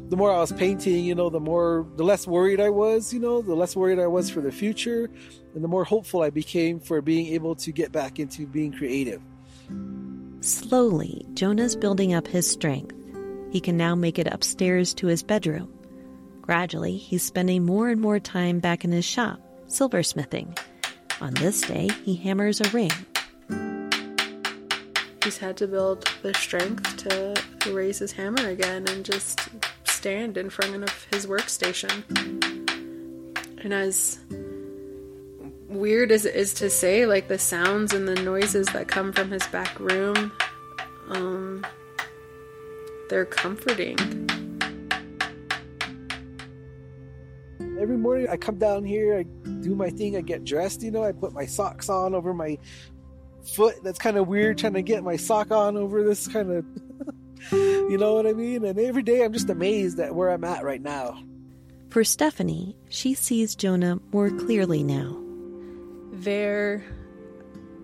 the 0.09 0.15
more 0.15 0.31
I 0.31 0.37
was 0.37 0.51
painting, 0.51 1.03
you 1.03 1.15
know, 1.15 1.31
the 1.31 1.39
more, 1.39 1.87
the 1.95 2.03
less 2.03 2.27
worried 2.27 2.61
I 2.61 2.69
was, 2.69 3.11
you 3.11 3.19
know, 3.19 3.41
the 3.41 3.55
less 3.55 3.75
worried 3.75 3.97
I 3.97 4.05
was 4.05 4.29
for 4.29 4.41
the 4.41 4.51
future, 4.51 5.09
and 5.55 5.63
the 5.63 5.67
more 5.67 5.83
hopeful 5.83 6.21
I 6.21 6.29
became 6.29 6.79
for 6.79 7.01
being 7.01 7.33
able 7.33 7.55
to 7.55 7.71
get 7.71 7.91
back 7.91 8.19
into 8.19 8.45
being 8.45 8.71
creative. 8.71 9.19
Slowly, 10.41 11.25
Jonah's 11.33 11.75
building 11.75 12.13
up 12.13 12.27
his 12.27 12.47
strength. 12.47 12.95
He 13.49 13.59
can 13.59 13.75
now 13.75 13.95
make 13.95 14.19
it 14.19 14.31
upstairs 14.31 14.93
to 14.93 15.07
his 15.07 15.23
bedroom. 15.23 15.73
Gradually, 16.43 16.97
he's 16.97 17.23
spending 17.23 17.65
more 17.65 17.89
and 17.89 17.99
more 17.99 18.19
time 18.19 18.59
back 18.59 18.85
in 18.85 18.91
his 18.91 19.05
shop 19.05 19.39
silversmithing. 19.67 20.55
On 21.19 21.33
this 21.33 21.61
day, 21.61 21.89
he 22.05 22.15
hammers 22.15 22.61
a 22.61 22.69
ring. 22.69 22.91
He's 25.29 25.37
had 25.37 25.57
to 25.57 25.67
build 25.67 26.11
the 26.23 26.33
strength 26.33 26.97
to 27.07 27.35
raise 27.71 27.99
his 27.99 28.11
hammer 28.11 28.47
again 28.47 28.87
and 28.89 29.05
just 29.05 29.39
stand 29.83 30.37
in 30.37 30.49
front 30.49 30.83
of 30.83 31.07
his 31.11 31.27
workstation. 31.27 31.91
And 33.63 33.71
as 33.71 34.17
weird 35.67 36.11
as 36.11 36.25
it 36.25 36.33
is 36.33 36.55
to 36.55 36.71
say, 36.71 37.05
like 37.05 37.27
the 37.27 37.37
sounds 37.37 37.93
and 37.93 38.07
the 38.07 38.15
noises 38.15 38.65
that 38.69 38.87
come 38.87 39.13
from 39.13 39.29
his 39.29 39.45
back 39.49 39.79
room, 39.79 40.31
um, 41.09 41.63
they're 43.11 43.25
comforting. 43.25 43.99
Every 47.79 47.97
morning 47.97 48.27
I 48.31 48.37
come 48.37 48.57
down 48.57 48.83
here, 48.83 49.19
I 49.19 49.23
do 49.61 49.75
my 49.75 49.91
thing, 49.91 50.17
I 50.17 50.21
get 50.21 50.43
dressed, 50.43 50.81
you 50.81 50.89
know, 50.89 51.03
I 51.03 51.11
put 51.11 51.33
my 51.33 51.45
socks 51.45 51.87
on 51.87 52.15
over 52.15 52.33
my 52.33 52.57
foot. 53.55 53.75
That's 53.83 53.99
kind 53.99 54.17
of 54.17 54.27
weird 54.27 54.57
trying 54.57 54.73
to 54.73 54.81
get 54.81 55.03
my 55.03 55.15
sock 55.15 55.51
on 55.51 55.77
over 55.77 56.03
this 56.03 56.27
kind 56.27 56.51
of, 56.51 56.65
you 57.51 57.97
know 57.97 58.13
what 58.13 58.27
I 58.27 58.33
mean? 58.33 58.63
And 58.65 58.79
every 58.79 59.03
day 59.03 59.23
I'm 59.23 59.33
just 59.33 59.49
amazed 59.49 59.99
at 59.99 60.15
where 60.15 60.29
I'm 60.29 60.43
at 60.43 60.63
right 60.63 60.81
now. 60.81 61.21
For 61.89 62.03
Stephanie, 62.03 62.75
she 62.89 63.15
sees 63.15 63.55
Jonah 63.55 63.99
more 64.11 64.29
clearly 64.29 64.83
now. 64.83 65.17
There 66.11 66.83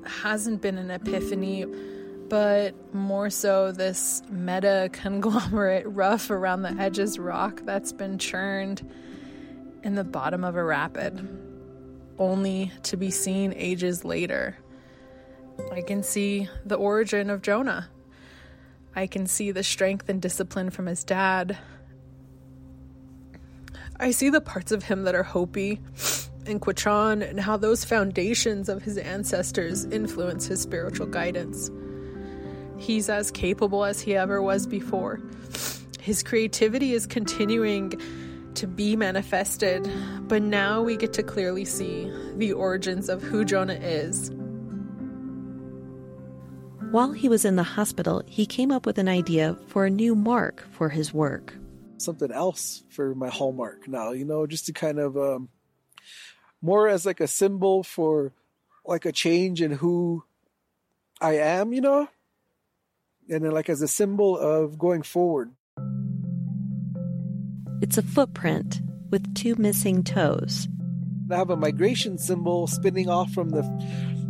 hasn't 0.06 0.62
been 0.62 0.78
an 0.78 0.92
epiphany, 0.92 1.66
but 2.30 2.76
more 2.94 3.30
so 3.30 3.72
this 3.72 4.22
meta 4.30 4.90
conglomerate 4.94 5.86
rough 5.88 6.30
around 6.30 6.62
the 6.62 6.72
edges 6.80 7.18
rock 7.18 7.62
that's 7.66 7.92
been 7.92 8.20
churned 8.20 8.88
in 9.84 9.96
the 9.96 10.04
bottom 10.04 10.44
of 10.44 10.56
a 10.56 10.64
rapid, 10.64 11.28
only 12.20 12.72
to 12.84 12.98
be 12.98 13.12
seen 13.12 13.54
ages 13.56 14.06
later. 14.06 14.58
I 15.72 15.82
can 15.82 16.04
see 16.04 16.50
the 16.66 16.76
origin 16.76 17.30
of 17.30 17.42
Jonah. 17.42 17.90
I 18.96 19.08
can 19.08 19.28
see 19.28 19.52
the 19.52 19.64
strength 19.64 20.08
and 20.10 20.22
discipline 20.22 20.70
from 20.70 20.86
his 20.86 21.04
dad. 21.04 21.58
I 24.00 24.12
see 24.12 24.30
the 24.30 24.42
parts 24.42 24.72
of 24.72 24.84
him 24.84 25.04
that 25.04 25.16
are 25.16 25.24
Hopi 25.24 25.80
and 26.46 26.62
Quechan 26.62 27.22
and 27.22 27.40
how 27.40 27.58
those 27.58 27.84
foundations 27.84 28.70
of 28.70 28.84
his 28.84 28.98
ancestors 28.98 29.86
influence 29.86 30.48
his 30.48 30.62
spiritual 30.62 31.08
guidance. 31.08 31.72
He's 32.78 33.10
as 33.10 33.32
capable 33.32 33.86
as 33.86 34.02
he 34.02 34.16
ever 34.16 34.42
was 34.42 34.68
before. 34.68 35.22
His 36.00 36.24
creativity 36.24 36.94
is 36.94 37.08
continuing 37.08 37.94
to 38.54 38.68
be 38.68 38.96
manifested, 38.96 39.90
but 40.28 40.42
now 40.42 40.82
we 40.82 40.96
get 40.96 41.14
to 41.14 41.24
clearly 41.24 41.66
see 41.66 42.12
the 42.36 42.54
origins 42.54 43.10
of 43.10 43.22
who 43.22 43.44
Jonah 43.44 43.74
is. 43.74 44.32
While 46.96 47.12
he 47.12 47.28
was 47.28 47.44
in 47.44 47.58
the 47.58 47.64
hospital, 47.64 48.24
he 48.26 48.46
came 48.46 48.72
up 48.72 48.86
with 48.86 48.98
an 48.98 49.10
idea 49.10 49.58
for 49.68 49.86
a 49.86 49.90
new 49.90 50.16
mark 50.16 50.66
for 50.72 50.88
his 50.88 51.14
work. 51.14 51.54
Something 51.98 52.32
else 52.32 52.84
for 52.88 53.14
my 53.14 53.28
hallmark 53.28 53.86
now, 53.86 54.14
you 54.14 54.24
know, 54.24 54.48
just 54.48 54.68
to 54.68 54.72
kind 54.72 54.98
of 54.98 55.18
um, 55.18 55.50
more 56.62 56.88
as 56.88 57.06
like 57.06 57.20
a 57.20 57.28
symbol 57.28 57.84
for 57.84 58.32
like 58.86 59.04
a 59.04 59.12
change 59.12 59.62
in 59.62 59.72
who 59.72 60.24
I 61.20 61.34
am, 61.34 61.74
you 61.74 61.82
know, 61.82 62.08
and 63.30 63.44
then 63.44 63.52
like 63.52 63.68
as 63.68 63.82
a 63.82 63.90
symbol 63.90 64.38
of 64.38 64.80
going 64.80 65.02
forward. 65.02 65.52
It's 67.82 67.98
a 67.98 68.04
footprint 68.04 68.80
with 69.12 69.36
two 69.36 69.56
missing 69.56 70.02
toes. 70.02 70.70
I 71.30 71.36
have 71.36 71.50
a 71.50 71.58
migration 71.58 72.18
symbol 72.18 72.68
spinning 72.68 73.10
off 73.10 73.32
from 73.32 73.50
the 73.50 73.64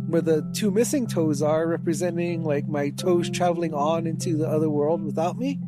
where 0.08 0.22
the 0.22 0.48
two 0.54 0.70
missing 0.70 1.06
toes 1.06 1.42
are, 1.42 1.66
representing 1.66 2.44
like 2.44 2.66
my 2.66 2.90
toes 2.90 3.30
traveling 3.30 3.74
on 3.74 4.06
into 4.06 4.36
the 4.36 4.48
other 4.48 4.70
world 4.70 5.04
without 5.04 5.36
me. 5.36 5.58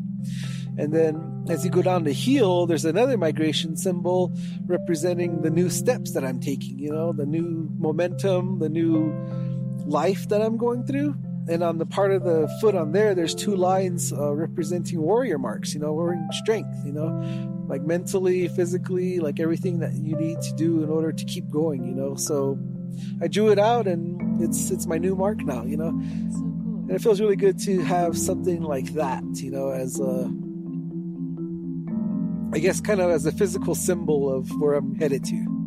And 0.78 0.92
then 0.92 1.44
as 1.48 1.64
you 1.64 1.70
go 1.70 1.82
down 1.82 2.04
the 2.04 2.12
heel, 2.12 2.66
there's 2.66 2.84
another 2.84 3.16
migration 3.16 3.76
symbol 3.76 4.32
representing 4.66 5.42
the 5.42 5.50
new 5.50 5.70
steps 5.70 6.12
that 6.12 6.24
I'm 6.24 6.38
taking, 6.38 6.78
you 6.78 6.92
know, 6.92 7.12
the 7.12 7.26
new 7.26 7.68
momentum, 7.78 8.60
the 8.60 8.68
new 8.68 9.12
life 9.86 10.28
that 10.28 10.40
I'm 10.40 10.56
going 10.56 10.84
through. 10.84 11.16
And 11.48 11.62
on 11.62 11.78
the 11.78 11.86
part 11.86 12.12
of 12.12 12.24
the 12.24 12.46
foot 12.60 12.74
on 12.74 12.92
there, 12.92 13.14
there's 13.14 13.34
two 13.34 13.56
lines 13.56 14.12
uh, 14.12 14.34
representing 14.34 15.00
warrior 15.00 15.38
marks, 15.38 15.72
you 15.72 15.80
know, 15.80 15.94
warrior 15.94 16.20
strength, 16.32 16.78
you 16.84 16.92
know, 16.92 17.08
like 17.66 17.82
mentally, 17.82 18.48
physically, 18.48 19.18
like 19.18 19.40
everything 19.40 19.78
that 19.78 19.94
you 19.94 20.14
need 20.14 20.40
to 20.42 20.52
do 20.54 20.82
in 20.84 20.90
order 20.90 21.10
to 21.10 21.24
keep 21.24 21.48
going, 21.50 21.84
you 21.84 21.94
know. 21.94 22.14
So 22.16 22.58
I 23.22 23.28
drew 23.28 23.50
it 23.50 23.58
out 23.58 23.86
and 23.86 24.42
it's 24.42 24.70
it's 24.70 24.86
my 24.86 24.98
new 24.98 25.14
mark 25.14 25.38
now, 25.44 25.64
you 25.64 25.76
know. 25.76 25.90
So 26.30 26.38
cool. 26.38 26.84
And 26.88 26.90
it 26.90 27.00
feels 27.02 27.20
really 27.20 27.36
good 27.36 27.58
to 27.60 27.80
have 27.82 28.16
something 28.16 28.62
like 28.62 28.94
that, 28.94 29.22
you 29.34 29.50
know, 29.50 29.70
as 29.70 30.00
a 30.00 30.30
I 32.54 32.60
guess 32.60 32.80
kind 32.80 33.00
of 33.00 33.10
as 33.10 33.26
a 33.26 33.32
physical 33.32 33.74
symbol 33.74 34.32
of 34.34 34.48
where 34.60 34.74
I'm 34.74 34.94
headed 34.94 35.24
to. 35.26 35.58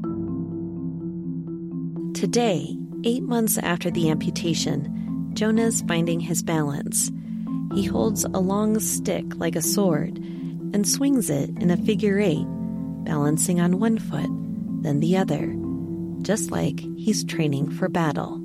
Today, 2.14 2.76
eight 3.04 3.24
months 3.24 3.58
after 3.60 3.92
the 3.92 4.10
amputation, 4.10 5.32
Jonah's 5.34 5.82
finding 5.84 6.20
his 6.20 6.44
balance. 6.44 7.12
He 7.74 7.84
holds 7.84 8.26
a 8.26 8.40
long 8.40 8.80
stick 8.80 9.26
like 9.36 9.56
a 9.56 9.62
sword 9.62 10.18
and 10.74 10.88
swings 10.88 11.30
it 11.30 11.50
in 11.60 11.70
a 11.72 11.78
figure 11.78 12.20
eight, 12.20 12.46
balancing 13.06 13.60
on 13.60 13.80
one 13.80 13.98
foot, 13.98 14.30
then 14.82 15.00
the 15.00 15.18
other, 15.18 15.54
just 16.22 16.52
like 16.52 16.80
he's 16.98 17.24
training 17.24 17.70
for 17.72 17.90
battle. 17.90 18.40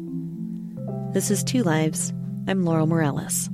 This 1.13 1.31
is 1.31 1.45
Two 1.45 1.63
Lives. 1.63 2.13
I'm 2.49 2.65
Laurel 2.65 2.87
Morales. 2.87 3.51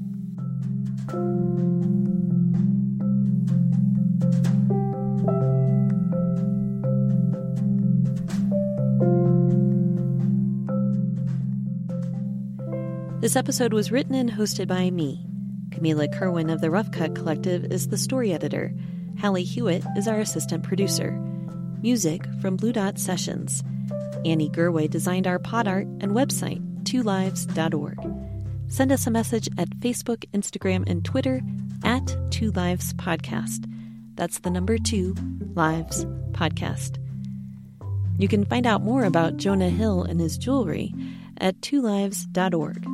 This 13.20 13.36
episode 13.36 13.72
was 13.72 13.92
written 13.92 14.14
and 14.14 14.30
hosted 14.30 14.66
by 14.66 14.90
me. 14.90 15.24
Camila 15.70 16.12
Kerwin 16.12 16.50
of 16.50 16.60
the 16.60 16.70
Rough 16.70 16.90
Cut 16.90 17.14
Collective 17.14 17.64
is 17.72 17.88
the 17.88 17.96
story 17.96 18.32
editor. 18.32 18.74
Hallie 19.20 19.44
Hewitt 19.44 19.84
is 19.96 20.08
our 20.08 20.18
assistant 20.18 20.64
producer. 20.64 21.12
Music 21.82 22.26
from 22.40 22.56
Blue 22.56 22.72
Dot 22.72 22.98
Sessions. 22.98 23.62
Annie 24.24 24.50
Gerway 24.50 24.88
designed 24.88 25.26
our 25.26 25.38
pod 25.38 25.68
art 25.68 25.86
and 25.86 26.12
website, 26.12 26.62
twolives.org. 26.84 27.98
Send 28.68 28.92
us 28.92 29.06
a 29.06 29.10
message 29.10 29.48
at 29.58 29.68
Facebook, 29.80 30.24
Instagram, 30.32 30.88
and 30.88 31.04
Twitter 31.04 31.42
at 31.84 32.16
Two 32.30 32.50
Lives 32.52 32.94
Podcast. 32.94 33.70
That's 34.14 34.38
the 34.40 34.50
number 34.50 34.78
two, 34.78 35.14
Lives 35.54 36.04
Podcast. 36.32 36.98
You 38.18 38.28
can 38.28 38.44
find 38.44 38.66
out 38.66 38.82
more 38.82 39.04
about 39.04 39.36
Jonah 39.36 39.70
Hill 39.70 40.04
and 40.04 40.20
his 40.20 40.38
jewelry 40.38 40.94
at 41.38 41.60
twolives.org. 41.60 42.91